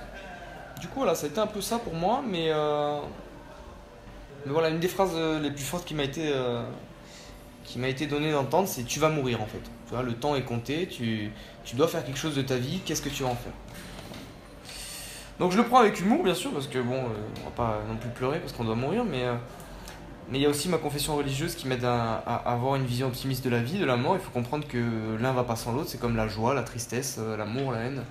Du 0.80 0.88
coup, 0.88 1.00
voilà, 1.00 1.14
ça 1.14 1.26
a 1.26 1.28
été 1.28 1.40
un 1.40 1.46
peu 1.46 1.60
ça 1.60 1.78
pour 1.78 1.94
moi, 1.94 2.22
mais, 2.26 2.46
euh, 2.48 2.98
mais 4.46 4.52
voilà, 4.52 4.68
une 4.70 4.80
des 4.80 4.88
phrases 4.88 5.16
les 5.40 5.50
plus 5.50 5.64
fortes 5.64 5.84
qui 5.84 5.94
m'a 5.94 6.04
été, 6.04 6.32
qui 7.64 7.78
m'a 7.78 7.88
été 7.88 8.06
donnée 8.06 8.32
d'entendre, 8.32 8.68
c'est 8.68 8.84
tu 8.84 9.00
vas 9.00 9.08
mourir 9.08 9.40
en 9.40 9.46
fait. 9.46 9.62
Tu 9.86 9.94
vois, 9.94 10.02
le 10.02 10.14
temps 10.14 10.34
est 10.34 10.42
compté, 10.42 10.86
tu, 10.88 11.30
tu 11.64 11.76
dois 11.76 11.88
faire 11.88 12.04
quelque 12.04 12.18
chose 12.18 12.34
de 12.34 12.42
ta 12.42 12.56
vie, 12.56 12.80
qu'est-ce 12.84 13.02
que 13.02 13.08
tu 13.08 13.22
vas 13.22 13.30
en 13.30 13.36
faire? 13.36 13.52
Donc 15.38 15.50
je 15.50 15.56
le 15.56 15.64
prends 15.64 15.78
avec 15.78 16.00
humour, 16.00 16.22
bien 16.22 16.34
sûr, 16.34 16.52
parce 16.52 16.66
que 16.66 16.78
bon, 16.78 16.94
euh, 16.94 17.08
on 17.40 17.44
va 17.46 17.50
pas 17.50 17.80
non 17.88 17.96
plus 17.96 18.10
pleurer 18.10 18.38
parce 18.38 18.52
qu'on 18.52 18.64
doit 18.64 18.76
mourir, 18.76 19.04
mais 19.04 19.24
euh, 19.24 19.34
mais 20.28 20.38
il 20.38 20.42
y 20.42 20.46
a 20.46 20.48
aussi 20.48 20.68
ma 20.68 20.78
confession 20.78 21.16
religieuse 21.16 21.54
qui 21.54 21.66
m'aide 21.66 21.84
à, 21.84 22.14
avoir 22.44 22.76
une 22.76 22.86
vision 22.86 23.08
optimiste 23.08 23.44
de 23.44 23.50
la 23.50 23.60
vie, 23.60 23.78
de 23.78 23.84
la 23.84 23.96
mort. 23.96 24.14
Il 24.14 24.20
faut 24.20 24.30
comprendre 24.30 24.66
que 24.66 25.16
l'un 25.20 25.32
va 25.32 25.44
pas 25.44 25.56
sans 25.56 25.72
l'autre. 25.72 25.88
C'est 25.90 26.00
comme 26.00 26.16
la 26.16 26.28
joie, 26.28 26.54
la 26.54 26.62
tristesse, 26.62 27.16
euh, 27.18 27.36
l'amour, 27.36 27.72
la 27.72 27.80
haine. 27.80 28.04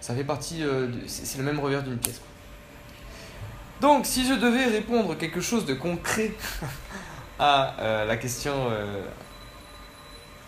Ça 0.00 0.14
fait 0.14 0.24
partie. 0.24 0.64
c'est 1.06 1.38
le 1.38 1.44
même 1.44 1.60
revers 1.60 1.82
d'une 1.82 1.96
pièce. 1.96 2.20
Donc, 3.80 4.04
si 4.04 4.26
je 4.26 4.34
devais 4.34 4.66
répondre 4.66 5.16
quelque 5.16 5.40
chose 5.40 5.64
de 5.64 5.74
concret 5.74 6.32
à 7.38 8.04
la 8.06 8.16
question 8.16 8.52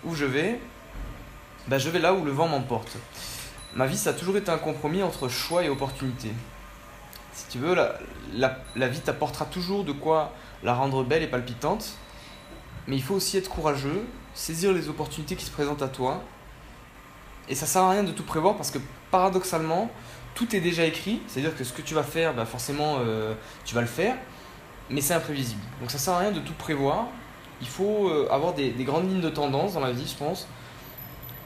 où 0.05 0.15
je 0.15 0.25
vais, 0.25 0.61
bah, 1.69 1.79
je 1.79 1.89
vais 1.89 1.99
là 1.99 2.13
où 2.15 2.25
le 2.25 2.31
vent 2.31 2.49
m'emporte. 2.49 2.97
Ma 3.75 3.87
vie, 3.87 3.97
ça 3.97 4.11
a 4.11 4.13
toujours 4.13 4.37
été 4.37 4.51
un 4.51 4.59
compromis 4.59 5.03
entre 5.03 5.29
choix 5.29 5.65
et 5.65 5.69
opportunité. 5.69 6.31
Si 7.33 7.49
tu 7.49 7.59
veux, 7.59 7.75
la, 8.35 8.89
vie 8.89 9.01
t'apportera 9.01 9.47
toujours 9.47 9.85
de 9.85 9.93
quoi 9.93 10.33
la 10.63 10.75
rendre 10.75 11.05
belle 11.05 11.23
et 11.23 11.27
palpitante, 11.27 11.97
mais 12.87 12.97
il 12.97 13.03
faut 13.03 13.15
aussi 13.15 13.37
être 13.37 13.49
courageux, 13.49 14.07
saisir 14.35 14.73
les 14.73 14.89
opportunités 14.89 15.37
qui 15.37 15.45
se 15.45 15.51
présentent 15.51 15.83
à 15.83 15.89
toi. 15.89 16.23
Et 17.49 17.55
ça 17.55 17.67
sert 17.67 17.83
à 17.83 17.91
rien 17.91 18.03
de 18.03 18.13
tout 18.13 18.23
prévoir 18.23 18.57
parce 18.57 18.71
que 18.71 18.79
paradoxalement, 19.11 19.91
tout 20.35 20.55
est 20.57 20.61
déjà 20.61 20.85
écrit, 20.85 21.21
c'est-à-dire 21.27 21.57
que 21.57 21.65
ce 21.65 21.73
que 21.73 21.83
tu 21.83 21.95
vas 21.95 22.03
faire, 22.03 22.35
bah 22.35 22.45
forcément, 22.45 22.97
euh, 23.01 23.35
tu 23.65 23.75
vas 23.75 23.81
le 23.81 23.87
faire, 23.87 24.17
mais 24.91 25.01
c'est 25.01 25.15
imprévisible. 25.15 25.61
Donc 25.81 25.91
ça 25.91 25.99
sert 25.99 26.15
à 26.15 26.19
rien 26.19 26.33
de 26.33 26.41
tout 26.41 26.55
prévoir. 26.55 27.07
Il 27.61 27.69
faut 27.69 28.09
euh, 28.09 28.29
avoir 28.31 28.55
des, 28.55 28.71
des 28.71 28.85
grandes 28.85 29.09
lignes 29.09 29.21
de 29.21 29.31
tendance 29.31 29.75
dans 29.75 29.81
la 29.81 29.93
vie, 29.93 30.09
je 30.09 30.17
pense, 30.17 30.49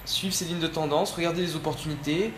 suivre 0.04 0.34
ces 0.34 0.46
lignes 0.46 0.60
de 0.60 0.66
tendance, 0.66 1.12
regarder 1.12 1.42
les 1.42 1.54
opportunités, 1.54 2.32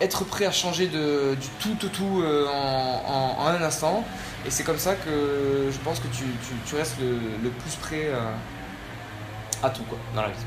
être 0.00 0.24
prêt 0.24 0.44
à 0.44 0.52
changer 0.52 0.88
de, 0.88 1.34
du 1.34 1.48
tout 1.60 1.74
tout, 1.78 1.88
tout 1.88 2.22
euh, 2.22 2.46
en, 2.48 3.46
un 3.46 3.62
instant. 3.62 4.04
Et 4.46 4.50
c'est 4.50 4.64
comme 4.64 4.78
ça 4.78 4.94
que 4.94 5.70
je 5.70 5.78
pense 5.78 6.00
que 6.00 6.08
tu, 6.08 6.76
restes 6.76 6.96
le, 7.00 7.50
plus 7.50 7.74
prêt 7.76 8.10
à, 8.12 9.66
à 9.66 9.70
tout 9.70 9.82
quoi, 9.84 9.98
dans 10.14 10.22
la 10.22 10.28
vie. 10.28 10.44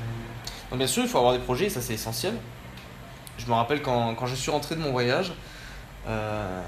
Donc 0.70 0.80
bien 0.80 0.88
sûr, 0.88 1.04
il 1.04 1.10
faut 1.10 1.18
avoir 1.18 1.34
des 1.34 1.40
projets, 1.40 1.66
et 1.66 1.70
ça 1.70 1.82
c'est 1.82 1.94
essentiel. 1.94 2.36
Je 3.38 3.46
me 3.46 3.54
rappelle 3.54 3.82
quand, 3.82 4.16
quand, 4.16 4.26
je 4.26 4.36
suis 4.36 4.52
rentré 4.52 4.76
de 4.76 4.82
mon 4.82 4.92
voyage, 4.92 5.34
euh, 6.08 6.62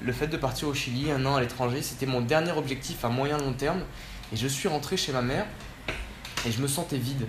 le 0.00 0.12
fait 0.12 0.26
de 0.26 0.36
partir 0.36 0.68
au 0.68 0.74
Chili 0.74 1.10
un 1.10 1.24
an 1.24 1.36
à 1.36 1.40
l'étranger, 1.40 1.82
c'était 1.82 2.06
mon 2.06 2.20
dernier 2.20 2.52
objectif 2.52 3.04
à 3.04 3.08
moyen 3.08 3.38
long 3.38 3.52
terme. 3.52 3.80
Et 4.32 4.36
je 4.36 4.48
suis 4.48 4.68
rentré 4.68 4.96
chez 4.96 5.12
ma 5.12 5.22
mère 5.22 5.46
et 6.44 6.50
je 6.50 6.60
me 6.60 6.66
sentais 6.66 6.98
vide 6.98 7.26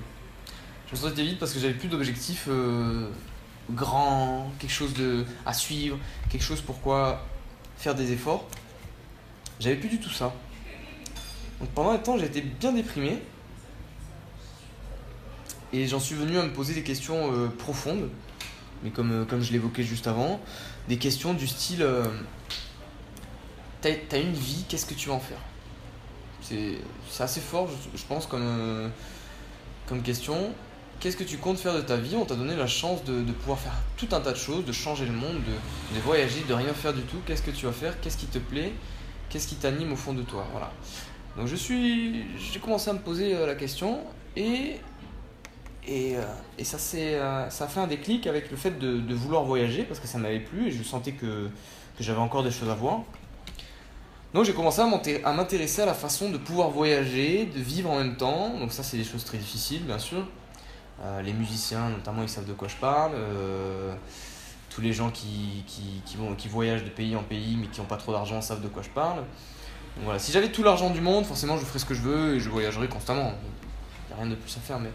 je 0.88 0.96
me 0.96 1.02
sentais 1.02 1.24
vite 1.24 1.40
parce 1.40 1.54
que 1.54 1.60
j'avais 1.60 1.74
plus 1.74 1.90
d'objectifs 1.90 2.48
euh, 3.70 3.74
grands, 3.74 4.52
quelque 4.60 4.72
chose 4.72 4.94
de, 4.94 5.26
à 5.46 5.54
suivre, 5.54 5.98
quelque 6.30 6.44
chose 6.44 6.62
pour 6.62 6.82
quoi 6.82 7.26
faire 7.78 7.96
des 7.96 8.12
efforts. 8.12 8.46
J'avais 9.60 9.76
plus 9.76 9.90
du 9.90 10.00
tout 10.00 10.10
ça. 10.10 10.34
Donc 11.60 11.70
pendant 11.70 11.92
un 11.92 11.98
temps, 11.98 12.18
j'étais 12.18 12.42
bien 12.42 12.72
déprimé. 12.72 13.22
Et 15.74 15.86
j'en 15.88 16.00
suis 16.00 16.16
venu 16.16 16.38
à 16.38 16.44
me 16.44 16.54
poser 16.54 16.74
des 16.74 16.84
questions 16.84 17.34
euh, 17.34 17.48
profondes, 17.48 18.10
mais 18.84 18.90
comme, 18.90 19.12
euh, 19.12 19.26
comme 19.26 19.42
je 19.42 19.52
l'évoquais 19.52 19.84
juste 19.84 20.08
avant, 20.08 20.40
des 20.88 20.98
questions 20.98 21.34
du 21.34 21.48
style 21.48 21.86
T'as 23.82 23.92
as 24.12 24.18
une 24.18 24.34
vie, 24.34 24.66
qu'est-ce 24.68 24.88
que 24.88 24.96
tu 24.96 25.10
vas 25.10 25.16
en 25.16 25.20
faire? 25.20 25.38
C'est 26.42 26.80
assez 27.20 27.42
fort, 27.42 27.70
je, 27.96 28.04
pense, 28.06 28.26
comme 28.26 28.92
question 30.04 30.52
qu'est-ce 31.00 31.18
que 31.18 31.24
tu 31.24 31.38
comptes 31.38 31.60
faire 31.60 31.76
de 31.76 31.82
ta 31.82 31.98
vie? 31.98 32.16
On 32.16 32.26
t'a 32.26 32.36
donné 32.36 32.56
la 32.56 32.68
chance 32.68 33.04
de, 33.04 33.22
pouvoir 33.32 33.60
faire 33.60 33.74
tout 33.98 34.08
un 34.12 34.20
tas 34.20 34.32
de 34.32 34.38
choses, 34.38 34.66
de 34.66 34.72
changer 34.72 35.06
le 35.06 35.14
monde, 35.14 35.38
de, 35.94 36.00
voyager, 36.00 36.44
de 36.48 36.54
rien 36.54 36.74
faire 36.74 36.94
du 36.94 37.02
tout. 37.02 37.18
Qu'est-ce 37.26 37.44
que 37.44 37.52
tu 37.52 37.66
vas 37.66 37.72
faire? 37.72 38.00
Qu'est-ce 38.02 38.18
qui 38.18 38.28
te 38.28 38.40
plaît? 38.40 38.74
Qu'est-ce 39.30 39.48
qui 39.48 39.56
t'anime 39.56 39.94
au 39.94 39.96
fond 39.96 40.14
de 40.14 40.22
toi? 40.22 40.46
Voilà. 40.52 40.72
Donc 41.38 41.48
je 41.48 41.56
suis, 41.56 42.26
j'ai 42.38 42.60
commencé 42.60 42.90
à 42.90 42.94
me 42.94 43.00
poser 43.00 43.36
euh, 43.36 43.46
la 43.46 43.56
question 43.56 44.00
et 44.36 44.78
et, 45.88 46.18
euh, 46.18 46.22
et 46.58 46.66
ça 46.66 46.78
c'est 46.78 47.16
euh, 47.16 47.50
ça 47.50 47.66
a 47.66 47.68
fait 47.68 47.80
un 47.80 47.88
déclic 47.88 48.28
avec 48.28 48.52
le 48.52 48.58
fait 48.58 48.78
de, 48.78 49.14
vouloir 49.14 49.44
voyager 49.44 49.84
parce 49.84 50.00
que 50.00 50.08
ça 50.08 50.18
m'avait 50.18 50.40
plu 50.40 50.68
et 50.68 50.72
je 50.72 50.84
sentais 50.84 51.14
que, 51.14 51.50
que 51.98 52.04
j'avais 52.04 52.20
encore 52.20 52.44
des 52.44 52.52
choses 52.52 52.70
à 52.70 52.76
voir. 52.76 53.04
Donc 54.34 54.44
j'ai 54.44 54.54
commencé 54.54 54.82
à 54.82 55.34
m'intéresser 55.34 55.84
à 55.84 55.86
la 55.86 55.94
façon 55.94 56.30
de 56.30 56.38
pouvoir 56.38 56.70
voyager, 56.70 57.46
de 57.46 57.60
vivre 57.60 57.92
en 57.92 58.00
même 58.00 58.18
temps. 58.18 58.58
Donc 58.60 58.74
ça 58.74 58.84
c'est 58.84 58.98
des 58.98 59.04
choses 59.04 59.24
très 59.24 59.38
difficiles 59.38 59.84
bien 59.84 60.00
sûr. 60.00 60.26
Euh, 61.02 61.22
les 61.22 61.34
musiciens, 61.34 61.90
notamment, 61.90 62.24
ils 62.24 62.30
savent 62.30 62.48
de 62.48 62.54
quoi 62.54 62.68
je 62.68 62.76
parle. 62.76 63.12
Euh, 63.14 63.94
tous 64.70 64.82
les 64.82 64.94
gens 64.94 65.10
qui, 65.10 65.64
qui, 65.68 66.02
qui, 66.06 66.18
vont, 66.18 66.36
qui 66.36 66.48
voyagent 66.48 66.84
de 66.84 66.90
pays 66.90 67.16
en 67.16 67.24
pays 67.24 67.58
mais 67.60 67.68
qui 67.68 67.80
n'ont 67.80 67.88
pas 67.88 67.98
trop 67.98 68.12
d'argent 68.12 68.42
savent 68.42 68.62
de 68.62 68.68
quoi 68.68 68.84
je 68.84 68.90
parle. 68.90 69.24
Voilà, 70.04 70.20
si 70.20 70.32
j'avais 70.32 70.52
tout 70.52 70.62
l'argent 70.62 70.92
du 70.92 71.02
monde, 71.02 71.26
forcément 71.26 71.58
je 71.58 71.66
ferais 71.66 71.80
ce 71.80 71.86
que 71.86 71.96
je 71.96 72.02
veux 72.02 72.36
et 72.36 72.40
je 72.40 72.50
voyagerais 72.50 72.88
constamment. 72.88 73.34
Il 73.34 74.08
n'y 74.08 74.14
a 74.14 74.24
rien 74.24 74.30
de 74.30 74.36
plus 74.36 74.56
à 74.56 74.60
faire. 74.60 74.80
Mais 74.80 74.92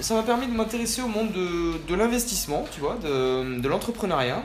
ça 0.00 0.14
m'a 0.14 0.22
permis 0.22 0.46
de 0.46 0.52
m'intéresser 0.52 1.02
au 1.02 1.08
monde 1.08 1.32
de, 1.32 1.72
de 1.88 1.94
l'investissement, 1.96 2.64
tu 2.70 2.80
vois, 2.80 2.96
de, 2.96 3.58
de 3.58 3.68
l'entrepreneuriat. 3.68 4.44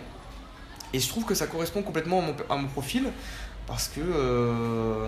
Et 0.93 0.99
je 0.99 1.08
trouve 1.08 1.25
que 1.25 1.36
ça 1.36 1.45
correspond 1.45 1.84
complètement 1.84 2.19
à 2.19 2.21
mon, 2.23 2.36
à 2.49 2.55
mon 2.55 2.67
profil 2.67 3.12
parce 3.67 3.88
que 3.88 4.01
euh, 4.01 5.08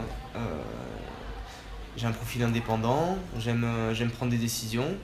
j'ai 1.97 2.05
un 2.05 2.11
profil 2.11 2.43
indépendant, 2.43 3.17
j'aime 3.39 4.11
prendre 4.15 4.31
des 4.31 4.37
décisions. 4.37 4.95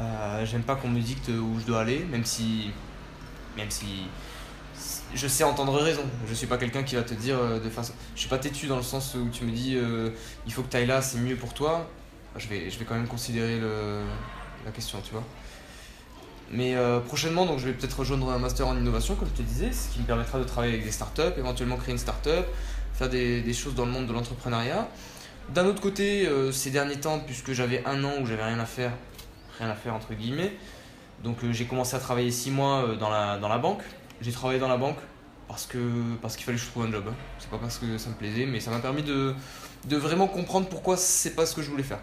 Euh, 0.00 0.46
j'aime 0.46 0.62
pas 0.62 0.76
qu'on 0.76 0.88
me 0.88 1.00
dicte 1.00 1.28
où 1.28 1.58
je 1.60 1.66
dois 1.66 1.80
aller, 1.80 2.06
même 2.10 2.24
si, 2.24 2.70
même 3.56 3.70
si 3.70 4.04
je 5.14 5.26
sais 5.26 5.44
entendre 5.44 5.74
raison. 5.74 6.04
Je 6.28 6.34
suis 6.34 6.46
pas 6.46 6.56
quelqu'un 6.56 6.82
qui 6.82 6.94
va 6.94 7.02
te 7.02 7.14
dire 7.14 7.36
euh, 7.38 7.60
de 7.60 7.68
façon. 7.68 7.92
Je 8.14 8.20
suis 8.20 8.28
pas 8.28 8.38
têtu 8.38 8.66
dans 8.66 8.76
le 8.76 8.82
sens 8.82 9.14
où 9.14 9.28
tu 9.30 9.44
me 9.44 9.52
dis 9.52 9.76
euh, 9.76 10.10
il 10.46 10.52
faut 10.52 10.62
que 10.62 10.70
tu 10.70 10.76
ailles 10.76 10.86
là, 10.86 11.02
c'est 11.02 11.18
mieux 11.18 11.36
pour 11.36 11.52
toi. 11.54 11.88
Je 12.36 12.48
vais, 12.48 12.70
je 12.70 12.78
vais 12.78 12.84
quand 12.84 12.94
même 12.94 13.08
considérer 13.08 13.58
le, 13.58 14.02
la 14.64 14.70
question, 14.70 15.00
tu 15.04 15.12
vois. 15.12 15.24
Mais 16.52 16.74
prochainement, 17.06 17.46
donc, 17.46 17.58
je 17.60 17.66
vais 17.66 17.72
peut-être 17.72 18.00
rejoindre 18.00 18.28
un 18.30 18.38
master 18.38 18.66
en 18.66 18.76
innovation, 18.76 19.14
comme 19.14 19.28
je 19.28 19.34
te 19.40 19.42
disais, 19.42 19.70
ce 19.72 19.88
qui 19.92 20.00
me 20.00 20.04
permettra 20.04 20.38
de 20.38 20.44
travailler 20.44 20.72
avec 20.74 20.84
des 20.84 20.90
startups, 20.90 21.38
éventuellement 21.38 21.76
créer 21.76 21.92
une 21.92 21.98
startup, 21.98 22.44
faire 22.94 23.08
des, 23.08 23.40
des 23.40 23.52
choses 23.52 23.74
dans 23.76 23.84
le 23.84 23.92
monde 23.92 24.06
de 24.06 24.12
l'entrepreneuriat. 24.12 24.88
D'un 25.54 25.66
autre 25.66 25.80
côté, 25.80 26.28
ces 26.52 26.70
derniers 26.70 26.98
temps, 27.00 27.20
puisque 27.20 27.52
j'avais 27.52 27.84
un 27.84 28.02
an 28.04 28.12
où 28.20 28.26
j'avais 28.26 28.44
rien 28.44 28.58
à 28.58 28.66
faire, 28.66 28.92
rien 29.58 29.68
à 29.68 29.74
faire 29.74 29.94
entre 29.94 30.14
guillemets. 30.14 30.52
Donc 31.22 31.44
euh, 31.44 31.52
j'ai 31.52 31.66
commencé 31.66 31.96
à 31.96 31.98
travailler 31.98 32.30
6 32.30 32.50
mois 32.50 32.84
euh, 32.84 32.96
dans, 32.96 33.10
la, 33.10 33.38
dans 33.38 33.48
la 33.48 33.58
banque. 33.58 33.82
J'ai 34.20 34.32
travaillé 34.32 34.58
dans 34.58 34.68
la 34.68 34.76
banque 34.76 34.98
parce 35.48 35.66
que 35.66 35.78
parce 36.22 36.36
qu'il 36.36 36.44
fallait 36.44 36.58
que 36.58 36.64
je 36.64 36.70
trouve 36.70 36.84
un 36.84 36.92
job. 36.92 37.04
Hein. 37.08 37.14
C'est 37.38 37.50
pas 37.50 37.58
parce 37.58 37.78
que 37.78 37.98
ça 37.98 38.10
me 38.10 38.14
plaisait, 38.14 38.46
mais 38.46 38.60
ça 38.60 38.70
m'a 38.70 38.78
permis 38.78 39.02
de, 39.02 39.34
de 39.86 39.96
vraiment 39.96 40.28
comprendre 40.28 40.68
pourquoi 40.68 40.96
c'est 40.96 41.34
pas 41.34 41.46
ce 41.46 41.54
que 41.54 41.62
je 41.62 41.70
voulais 41.70 41.82
faire. 41.82 42.00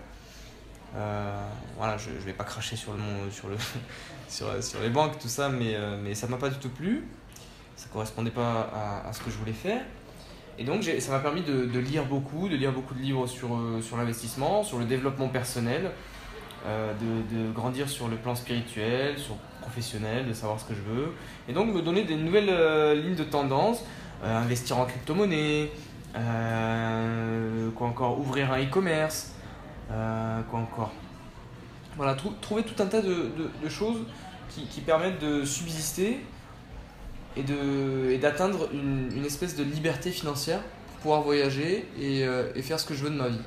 Euh, 0.96 1.48
voilà, 1.78 1.98
je, 1.98 2.10
je 2.20 2.26
vais 2.26 2.34
pas 2.34 2.44
cracher 2.44 2.76
sur 2.76 2.94
le 2.94 3.32
sur 3.32 3.50
le 3.50 3.58
sur, 4.30 4.64
sur 4.64 4.82
les 4.82 4.90
banques 4.90 5.20
tout 5.20 5.28
ça, 5.28 5.50
mais 5.50 5.76
mais 6.02 6.14
ça 6.16 6.28
m'a 6.28 6.38
pas 6.38 6.50
du 6.50 6.58
tout 6.58 6.70
plu. 6.70 7.08
Ça 7.76 7.88
correspondait 7.94 8.32
pas 8.32 9.04
à, 9.06 9.14
ce 9.14 9.22
que 9.22 9.30
je 9.30 9.38
voulais 9.38 9.54
faire. 9.54 9.82
Et 10.60 10.64
donc 10.64 10.84
ça 10.84 11.12
m'a 11.12 11.20
permis 11.20 11.44
de, 11.44 11.66
de, 11.66 11.80
lire 11.80 12.06
beaucoup, 12.06 12.50
de 12.50 12.56
lire 12.56 12.72
beaucoup 12.72 12.96
de 12.96 13.00
livres 13.00 13.28
sur, 13.28 13.60
sur 13.84 13.96
l'investissement, 13.98 14.64
sur 14.64 14.80
le 14.80 14.86
développement 14.86 15.30
personnel, 15.30 15.92
euh, 16.65 16.93
de, 17.32 17.52
grandir 17.52 17.88
sur 17.88 18.08
le 18.08 18.17
plan 18.17 18.36
spirituel, 18.36 19.17
sur 19.17 19.36
professionnel, 19.62 20.28
de 20.28 20.34
savoir 20.34 20.60
ce 20.60 20.65
que 20.65 20.74
je 20.74 20.82
veux. 20.82 21.13
Et 21.48 21.54
donc 21.54 21.74
me 21.74 21.82
donner 21.82 22.04
des 22.04 22.15
nouvelles 22.15 22.50
euh, 22.50 22.96
lignes 22.96 23.15
de 23.15 23.24
tendance, 23.24 23.84
euh, 24.24 24.38
investir 24.38 24.78
en 24.78 24.86
crypto-monnaie, 24.86 25.72
quoi 27.76 27.88
encore, 27.88 28.20
ouvrir 28.20 28.52
un 28.52 28.63
e-commerce, 28.63 29.34
quoi 29.88 30.60
encore. 30.60 30.91
Voilà, 31.96 32.15
trouver 32.41 32.63
tout 32.63 32.82
un 32.82 32.88
tas 32.88 33.02
de, 33.02 33.32
de, 33.63 33.70
choses 33.70 34.00
qui, 34.50 34.65
qui, 34.65 34.82
permettent 34.82 35.22
de 35.22 35.46
subsister 35.46 36.20
et 37.36 38.17
d'atteindre 38.17 38.70
une, 38.74 39.12
une, 39.15 39.26
espèce 39.26 39.56
de 39.56 39.63
liberté 39.63 40.12
financière 40.12 40.62
pour 40.88 40.98
pouvoir 41.02 41.22
voyager 41.22 41.88
et, 42.00 42.22
et 42.56 42.62
faire 42.63 42.80
ce 42.80 42.86
que 42.86 42.96
je 42.96 43.04
veux 43.04 43.12
de 43.12 43.15
ma 43.15 43.28
vie. 43.28 43.41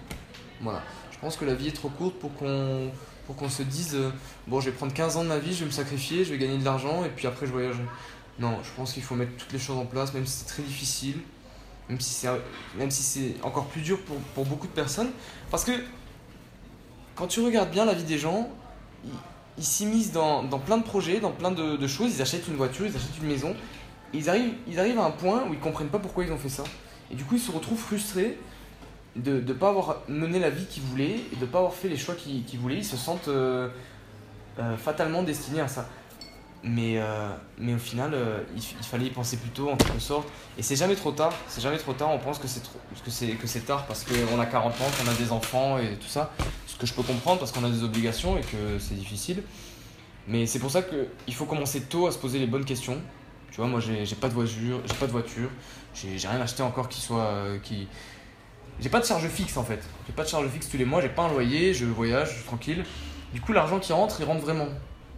Voilà. 0.61 0.83
Je 1.21 1.27
pense 1.27 1.37
que 1.37 1.45
la 1.45 1.55
vie 1.55 1.69
est 1.69 1.73
trop 1.73 1.91
courte 1.91 2.19
pour 2.19 2.35
qu'on 2.35 2.91
pour 3.27 3.37
qu'on 3.37 3.51
se 3.51 3.63
dise 3.63 3.95
euh, 3.95 4.11
bon 4.49 4.59
je 4.59 4.71
vais 4.71 4.77
prendre 4.77 4.93
15 4.93 5.19
ans 5.19 5.23
de 5.23 5.29
ma 5.29 5.39
vie, 5.39 5.53
je 5.53 5.61
vais 5.61 5.67
me 5.67 5.71
sacrifier, 5.71 6.25
je 6.25 6.33
vais 6.33 6.39
gagner 6.39 6.57
de 6.57 6.65
l'argent 6.65 7.05
et 7.05 7.11
puis 7.11 7.27
après 7.27 7.47
je 7.47 7.53
voyagerai. 7.53 7.85
Non, 8.39 8.57
je 8.65 8.71
pense 8.75 8.95
qu'il 8.95 9.03
faut 9.03 9.15
mettre 9.15 9.37
toutes 9.37 9.53
les 9.53 9.59
choses 9.59 9.77
en 9.77 9.85
place, 9.85 10.15
même 10.15 10.27
si 10.27 10.39
c'est 10.39 10.47
très 10.47 10.63
difficile, 10.63 11.17
même 11.89 12.01
si 12.01 12.15
c'est, 12.15 12.29
même 12.77 12.91
si 12.91 13.03
c'est 13.03 13.35
encore 13.43 13.67
plus 13.67 13.83
dur 13.83 14.01
pour, 14.01 14.17
pour 14.35 14.47
beaucoup 14.47 14.67
de 14.67 14.73
personnes. 14.73 15.11
Parce 15.51 15.65
que 15.65 15.73
quand 17.15 17.27
tu 17.27 17.41
regardes 17.41 17.71
bien 17.71 17.85
la 17.85 17.93
vie 17.93 18.05
des 18.05 18.19
gens, 18.19 18.49
ils, 19.05 19.11
ils 19.61 19.65
s'immiscent 19.65 20.13
dans, 20.13 20.43
dans 20.43 20.59
plein 20.59 20.79
de 20.79 20.83
projets, 20.83 21.21
dans 21.21 21.33
plein 21.33 21.51
de, 21.51 21.87
choses. 21.87 22.15
Ils 22.17 22.23
achètent 22.23 22.49
une 22.49 22.57
voiture, 22.57 22.87
ils 22.87 22.97
achètent 22.97 23.19
une 23.21 23.29
maison. 23.29 23.55
Ils 24.15 24.29
arrivent, 24.31 24.55
ils 24.67 24.81
arrivent 24.81 24.99
à 24.99 25.05
un 25.05 25.11
point 25.11 25.45
où 25.49 25.53
ils 25.53 25.61
comprennent 25.61 25.89
pas 25.89 25.99
pourquoi 25.99 26.25
ils 26.25 26.33
ont 26.33 26.39
fait 26.39 26.49
ça. 26.49 26.65
Et 27.11 27.15
du 27.15 27.25
coup, 27.25 27.35
ils 27.35 27.41
se 27.41 27.51
retrouvent 27.51 27.79
frustrés 27.79 28.39
de 29.17 29.41
ne 29.41 29.53
pas 29.53 29.71
avoir 29.71 30.03
mené 30.09 30.39
la 30.39 30.51
vie 30.51 30.67
qu'ils 30.67 30.83
voulaient 30.85 31.21
et 31.33 31.37
de 31.37 31.41
ne 31.41 31.47
pas 31.47 31.59
avoir 31.59 31.75
fait 31.75 31.89
les 31.89 31.97
choix 31.97 32.15
qu'ils 32.15 32.45
qu'ils 32.45 32.61
voulaient. 32.61 32.79
Ils 32.79 32.85
se 32.85 32.97
sentent 32.97 33.29
euh, 33.29 33.69
euh, 34.59 34.77
fatalement 34.77 35.23
destinés 35.23 35.61
à 35.61 35.69
ça. 35.69 35.89
Mais, 36.63 36.99
euh, 36.99 37.31
mais 37.59 37.73
au 37.73 37.79
final, 37.79 38.15
il, 38.55 38.63
fallait 38.85 39.07
y 39.07 39.11
penser 39.11 39.39
plus 39.39 39.49
tôt 39.49 39.71
en 39.71 39.77
quelque 39.77 39.99
sorte. 39.99 40.29
Et 40.59 40.63
c'est 40.63 40.77
jamais 40.77 40.95
trop 40.95 41.11
tard. 41.11 41.33
C'est 41.49 41.63
jamais 41.63 41.79
trop 41.79 41.95
tard. 41.95 42.11
On 42.11 42.19
pense 42.19 42.39
que 42.39 42.47
c'est 42.47 43.67
tard 43.67 43.87
parce 43.87 44.05
qu'on 44.05 44.39
a 44.39 44.47
40 44.47 44.73
ans, 44.73 44.85
qu'on 44.99 45.11
a 45.11 45.15
des 45.15 45.33
enfants 45.33 45.79
et 45.79 45.97
tout 45.97 46.09
ça. 46.09 46.33
Ce 46.67 46.77
que 46.77 46.87
je 46.87 46.93
peux 46.93 47.03
comprendre 47.03 47.39
parce 47.41 47.51
qu'on 47.51 47.65
a 47.65 47.71
des 47.71 47.83
obligations 47.83 48.37
et 48.37 48.43
que 48.43 48.79
c'est 48.79 48.95
difficile. 48.95 49.43
Mais 50.29 50.45
c'est 50.45 50.59
pour 50.59 50.71
ça 50.71 50.83
qu'il 50.83 51.35
faut 51.35 51.47
commencer 51.47 51.81
tôt 51.83 52.07
à 52.07 52.13
se 52.13 52.19
poser 52.19 52.39
les 52.39 52.47
bonnes 52.47 52.67
questions. 52.67 53.01
Tu 53.51 53.57
vois, 53.57 53.67
moi 53.67 53.81
j'ai 53.81 54.15
pas 54.15 54.29
de 54.29 54.35
voiture, 54.35 54.81
j'ai 54.85 54.95
pas 54.95 55.07
de 55.07 55.13
j'ai 55.95 56.29
rien 56.29 56.41
acheté 56.41 56.63
encore 56.63 56.89
qui 56.89 57.01
soit 57.01 57.59
qui 57.65 57.89
j'ai 58.81 58.89
pas 58.89 59.01
de 59.01 59.05
charge 59.05 59.27
fixe 59.29 59.57
en 59.57 59.65
fait. 59.65 59.81
J'ai 60.07 60.13
pas 60.13 60.25
de 60.25 60.29
charge 60.29 60.49
fixe 60.49 60.69
tous 60.69 60.79
les 60.79 60.85
mois, 60.85 61.01
j'ai 61.01 61.09
pas 61.09 61.23
un 61.23 61.33
loyer, 61.33 61.75
je 61.75 61.85
voyage, 61.85 62.31
je 62.31 62.35
suis 62.37 62.45
tranquille. 62.45 62.85
Du 63.35 63.41
coup, 63.41 63.53
l'argent 63.53 63.79
qui 63.79 63.93
rentre, 63.93 64.17
il 64.21 64.25
rentre 64.25 64.41
vraiment. 64.41 64.67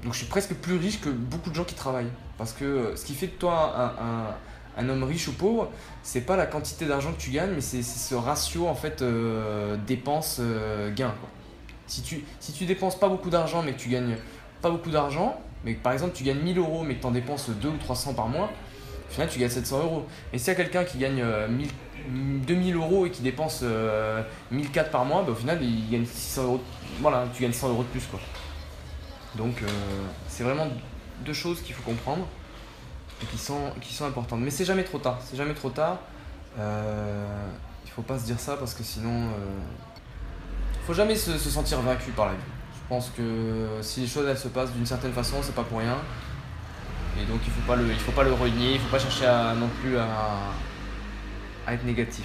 Donc 0.02 0.12
je 0.12 0.18
suis 0.18 0.26
presque 0.26 0.54
plus 0.54 0.76
riche 0.76 1.00
que 1.00 1.08
beaucoup 1.08 1.50
de 1.50 1.54
gens 1.54 1.64
qui 1.64 1.74
travaillent. 1.74 2.10
Parce 2.36 2.52
que 2.52 2.64
euh, 2.64 2.96
ce 2.96 3.04
qui 3.04 3.14
fait 3.14 3.28
de 3.28 3.32
toi 3.32 3.94
un, 4.76 4.88
homme 4.88 5.04
riche 5.04 5.28
ou 5.28 5.32
pauvre, 5.32 5.70
c'est 6.02 6.22
pas 6.22 6.36
la 6.36 6.46
quantité 6.46 6.86
d'argent 6.86 7.12
que 7.12 7.20
tu 7.20 7.30
gagnes, 7.30 7.52
mais 7.54 7.60
c'est 7.60 7.82
ce 7.82 8.14
ratio 8.14 8.66
en 8.66 8.74
fait 8.74 9.00
euh, 9.00 9.76
dépenses-gains. 9.86 11.14
si, 11.86 12.02
tu, 12.02 12.24
si 12.40 12.52
tu 12.52 12.64
dépenses 12.64 12.98
pas 12.98 13.08
beaucoup 13.08 13.30
d'argent, 13.30 13.62
mais 13.62 13.72
que 13.74 13.78
tu 13.78 13.90
gagnes 13.90 14.16
pas 14.60 14.70
beaucoup 14.70 14.90
d'argent, 14.90 15.40
mais 15.64 15.74
que 15.74 15.82
par 15.82 15.92
exemple 15.92 16.14
tu 16.14 16.24
gagnes 16.24 16.40
1000 16.40 16.58
euros, 16.58 16.82
mais 16.82 16.96
que 16.96 17.00
tu 17.00 17.06
en 17.06 17.12
dépenses 17.12 17.50
2 17.50 17.68
ou 17.68 17.76
300 17.76 18.14
par 18.14 18.28
mois, 18.28 18.50
au 19.08 19.12
final 19.12 19.28
tu 19.28 19.38
gagnes 19.38 19.50
700 19.50 19.82
euros. 19.84 20.06
Et 20.32 20.38
s'il 20.38 20.48
y 20.48 20.50
a 20.50 20.54
quelqu'un 20.54 20.84
qui 20.84 20.98
gagne 20.98 21.20
euh, 21.20 21.46
1000 21.46 21.68
2000 22.08 22.76
euros 22.76 23.06
et 23.06 23.10
qui 23.10 23.22
dépense 23.22 23.60
euh, 23.62 24.22
1004 24.50 24.90
par 24.90 25.04
mois, 25.04 25.22
bah, 25.22 25.32
au 25.32 25.34
final 25.34 25.62
il 25.62 25.90
gagne 25.90 26.04
600 26.04 26.44
euros. 26.44 26.60
Voilà, 27.00 27.24
tu 27.34 27.42
gagnes 27.42 27.52
100 27.52 27.68
euros 27.70 27.82
de 27.82 27.88
plus 27.88 28.06
quoi. 28.06 28.20
Donc 29.36 29.62
euh, 29.62 29.66
c'est 30.28 30.44
vraiment 30.44 30.68
deux 31.24 31.32
choses 31.32 31.62
qu'il 31.62 31.74
faut 31.74 31.82
comprendre 31.82 32.26
et 33.22 33.26
qui 33.26 33.38
sont, 33.38 33.72
qui 33.80 33.94
sont 33.94 34.04
importantes. 34.04 34.40
Mais 34.40 34.50
c'est 34.50 34.64
jamais 34.64 34.84
trop 34.84 34.98
tard. 34.98 35.18
C'est 35.24 35.36
jamais 35.36 35.54
trop 35.54 35.70
tard. 35.70 35.98
Euh, 36.58 37.26
faut 37.94 38.02
pas 38.02 38.18
se 38.18 38.24
dire 38.24 38.40
ça 38.40 38.56
parce 38.56 38.74
que 38.74 38.82
sinon, 38.82 39.28
euh, 39.28 39.60
faut 40.86 40.94
jamais 40.94 41.14
se, 41.14 41.36
se 41.36 41.50
sentir 41.50 41.80
vaincu 41.82 42.10
par 42.12 42.26
la 42.26 42.32
vie. 42.32 42.38
Je 42.74 42.88
pense 42.88 43.10
que 43.10 43.68
si 43.82 44.00
les 44.00 44.06
choses 44.06 44.26
elles 44.28 44.38
se 44.38 44.48
passent 44.48 44.72
d'une 44.72 44.86
certaine 44.86 45.12
façon, 45.12 45.36
c'est 45.42 45.54
pas 45.54 45.62
pour 45.62 45.78
rien. 45.78 45.98
Et 47.20 47.26
donc 47.26 47.40
il 47.46 47.52
faut 47.52 47.66
pas 47.66 47.76
le, 47.76 47.86
il 47.86 47.98
faut 47.98 48.12
pas 48.12 48.24
le 48.24 48.32
renier. 48.32 48.74
Il 48.74 48.80
faut 48.80 48.88
pas 48.88 48.98
chercher 48.98 49.26
à, 49.26 49.54
non 49.54 49.68
plus 49.80 49.98
à, 49.98 50.06
à 51.66 51.74
être 51.74 51.84
négatif. 51.84 52.24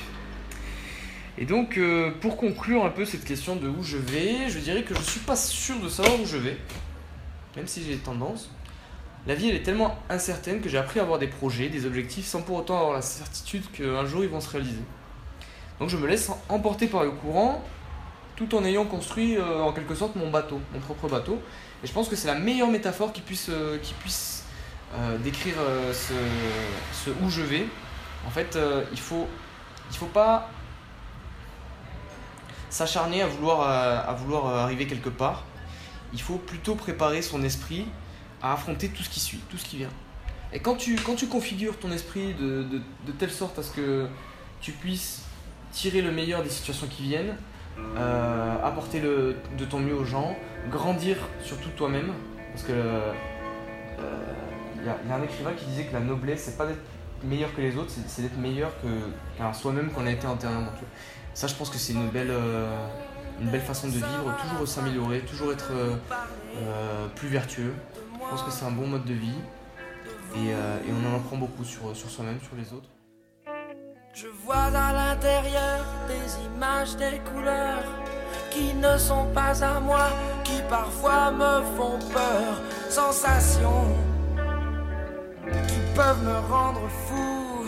Et 1.38 1.46
donc, 1.46 1.78
euh, 1.78 2.12
pour 2.20 2.36
conclure 2.36 2.84
un 2.84 2.90
peu 2.90 3.06
cette 3.06 3.24
question 3.24 3.56
de 3.56 3.68
où 3.68 3.84
je 3.84 3.98
vais, 3.98 4.50
je 4.50 4.58
dirais 4.58 4.82
que 4.82 4.96
je 4.96 5.02
suis 5.02 5.20
pas 5.20 5.36
sûr 5.36 5.80
de 5.80 5.88
savoir 5.88 6.20
où 6.20 6.26
je 6.26 6.38
vais, 6.38 6.58
même 7.56 7.68
si 7.68 7.84
j'ai 7.84 7.94
des 7.96 8.02
tendances. 8.02 8.50
La 9.28 9.36
vie, 9.36 9.50
elle 9.50 9.56
est 9.56 9.64
tellement 9.64 10.00
incertaine 10.10 10.62
que 10.62 10.70
j'ai 10.70 10.78
appris 10.78 11.00
à 11.00 11.04
avoir 11.04 11.20
des 11.20 11.28
projets, 11.28 11.70
des 11.70 11.86
objectifs, 11.86 12.26
sans 12.26 12.42
pour 12.42 12.58
autant 12.58 12.80
avoir 12.80 12.94
la 12.94 13.02
certitude 13.02 13.64
qu'un 13.72 14.06
jour 14.06 14.24
ils 14.24 14.30
vont 14.30 14.42
se 14.42 14.50
réaliser. 14.50 14.82
Donc, 15.80 15.90
je 15.90 15.98
me 15.98 16.08
laisse 16.08 16.32
emporter 16.50 16.88
par 16.88 17.04
le 17.04 17.12
courant, 17.12 17.64
tout 18.36 18.56
en 18.56 18.66
ayant 18.66 18.86
construit 18.86 19.38
euh, 19.38 19.62
en 19.62 19.74
quelque 19.74 19.94
sorte 19.94 20.16
mon 20.16 20.32
bateau, 20.32 20.60
mon 20.74 20.80
propre 20.80 21.08
bateau. 21.08 21.40
Et 21.84 21.88
je 21.88 21.94
pense 21.94 22.10
que 22.10 22.16
c'est 22.16 22.28
la 22.28 22.40
meilleure 22.40 22.72
métaphore 22.72 23.14
qui 23.14 23.22
puisse, 23.22 23.50
euh, 23.50 23.78
qui 23.78 23.94
puisse 23.94 24.44
décrire 25.22 25.56
ce 25.92 27.10
où 27.22 27.30
je 27.30 27.42
vais. 27.42 27.66
En 28.26 28.30
fait, 28.30 28.56
euh, 28.56 28.84
il 28.92 29.00
faut, 29.00 29.28
il 29.92 29.98
faut 29.98 30.08
pas 30.08 30.50
s'acharner 32.70 33.22
à 33.22 33.28
vouloir, 33.28 33.62
euh, 33.62 34.02
à 34.06 34.14
vouloir 34.14 34.48
euh, 34.48 34.64
arriver 34.64 34.88
quelque 34.88 35.10
part. 35.10 35.46
Il 36.14 36.22
faut 36.22 36.38
plutôt 36.38 36.76
préparer 36.76 37.22
son 37.22 37.44
esprit 37.44 37.86
à 38.42 38.54
affronter 38.54 38.90
tout 38.90 39.04
ce 39.04 39.10
qui 39.10 39.20
suit, 39.20 39.40
tout 39.50 39.58
ce 39.58 39.66
qui 39.66 39.78
vient. 39.78 39.90
Et 40.54 40.60
quand 40.60 40.76
tu, 40.76 40.96
quand 40.96 41.16
tu 41.16 41.28
configures 41.28 41.78
ton 41.78 41.92
esprit 41.92 42.34
de, 42.34 42.64
de, 42.64 43.12
telle 43.12 43.32
sorte 43.32 43.60
à 43.60 43.64
ce 43.64 43.72
que 43.72 44.08
tu 44.62 44.72
puisses 44.72 45.24
tirer 45.72 46.02
le 46.02 46.12
meilleur 46.12 46.44
des 46.44 46.50
situations 46.50 46.88
qui 46.88 47.04
viennent, 47.04 47.36
apporter 48.64 49.02
le, 49.02 49.36
de 49.58 49.66
ton 49.66 49.80
mieux 49.80 49.94
aux 49.94 50.06
gens, 50.06 50.36
grandir 50.72 51.18
surtout 51.44 51.70
toi-même, 51.76 52.14
parce 52.54 52.64
que 52.64 52.72
il 54.78 54.84
y, 54.84 54.86
y 54.86 55.12
a 55.12 55.16
un 55.16 55.24
écrivain 55.24 55.52
qui 55.52 55.66
disait 55.66 55.84
que 55.84 55.94
la 55.94 56.00
noblesse, 56.00 56.44
c'est 56.46 56.58
pas 56.58 56.66
d'être 56.66 56.80
meilleur 57.24 57.54
que 57.56 57.62
les 57.62 57.76
autres, 57.78 57.92
c'est 58.08 58.22
d'être 58.22 58.38
meilleur 58.38 58.72
que- 58.82 59.54
soi-même 59.54 59.92
qu'on 59.92 60.06
a 60.06 60.12
été 60.12 60.28
antérieurement. 60.28 60.72
tu 60.76 60.80
vois. 60.80 60.90
Ça, 61.34 61.48
je 61.48 61.56
pense 61.56 61.70
que 61.70 61.78
c'est 61.78 61.94
une 61.94 62.10
belle, 62.10 62.32
euh, 62.32 62.76
une 63.40 63.50
belle 63.50 63.62
façon 63.62 63.88
de 63.88 63.94
vivre, 63.94 64.36
toujours 64.42 64.68
s'améliorer, 64.68 65.20
toujours 65.20 65.52
être 65.52 65.70
euh, 65.72 65.96
euh, 66.58 67.08
plus 67.16 67.28
vertueux. 67.28 67.74
Je 68.14 68.30
pense 68.30 68.44
que 68.44 68.52
c'est 68.52 68.66
un 68.66 68.72
bon 68.72 68.88
mode 68.88 69.06
de 69.06 69.14
vie 69.14 69.40
et, 70.36 70.52
on 70.90 71.14
en 71.14 71.18
apprend 71.18 71.38
beaucoup 71.38 71.64
sur, 71.64 71.96
sur 71.96 72.10
soi-même, 72.10 72.40
sur 72.42 72.56
les 72.58 72.74
autres. 72.74 72.90
Je 74.14 74.28
vois 74.44 74.56
à 74.56 74.94
l'intérieur 74.94 75.86
des 76.08 76.46
images, 76.56 76.96
des 76.98 77.20
couleurs 77.32 77.84
qui 78.50 78.74
ne 78.74 78.98
sont 78.98 79.28
pas 79.34 79.64
à 79.64 79.80
moi, 79.80 80.08
qui 80.44 80.60
parfois 80.68 81.32
me 81.32 81.62
font 81.78 82.00
peur. 82.12 82.62
Sensations 82.90 83.96
peuvent 85.98 86.24
me 86.24 86.38
rendre 86.54 86.88
fou. 87.06 87.64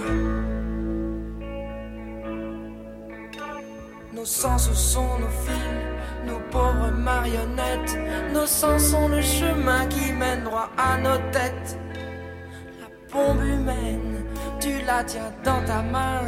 Nos 4.13 4.25
sens 4.25 4.71
sont 4.71 5.17
nos 5.23 5.33
fils, 5.45 5.79
nos 6.27 6.39
pauvres 6.51 6.91
marionnettes. 6.91 7.97
Nos 8.31 8.45
sens 8.45 8.83
sont 8.91 9.07
le 9.07 9.21
chemin 9.21 9.87
qui 9.87 10.13
mène 10.13 10.43
droit 10.43 10.69
à 10.77 10.97
nos 10.97 11.17
têtes. 11.31 11.79
La 12.81 12.89
bombe 13.11 13.43
humaine, 13.43 14.23
tu 14.59 14.73
la 14.85 15.03
tiens 15.03 15.33
dans 15.43 15.63
ta 15.65 15.81
main. 15.81 16.21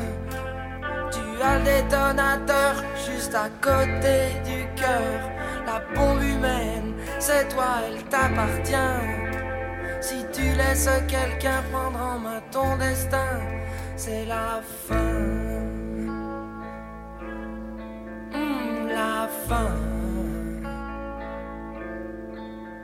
Tu 1.11 1.23
as 1.47 1.59
le 1.59 1.65
détonateur 1.65 2.73
juste 3.05 3.35
à 3.35 3.47
côté 3.67 4.17
du 4.49 4.59
cœur. 4.81 5.19
La 5.67 5.77
bombe 5.93 6.23
humaine, 6.23 6.93
c'est 7.19 7.47
toi, 7.49 7.71
elle 7.85 8.01
t'appartient. 8.05 9.20
Si 10.01 10.25
tu 10.33 10.41
laisses 10.57 10.89
quelqu'un 11.07 11.61
prendre 11.71 12.01
en 12.01 12.17
main 12.17 12.41
ton 12.51 12.75
destin, 12.77 13.39
c'est 13.95 14.25
la 14.25 14.61
fin. 14.87 14.95
Hmm, 18.33 18.87
la 18.87 19.29
fin. 19.47 19.71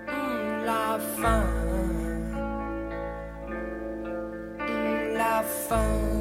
Hmm, 0.08 0.66
la 0.66 1.00
fin. 1.20 1.44
Hmm, 4.60 5.18
la 5.18 5.44
fin. 5.44 6.17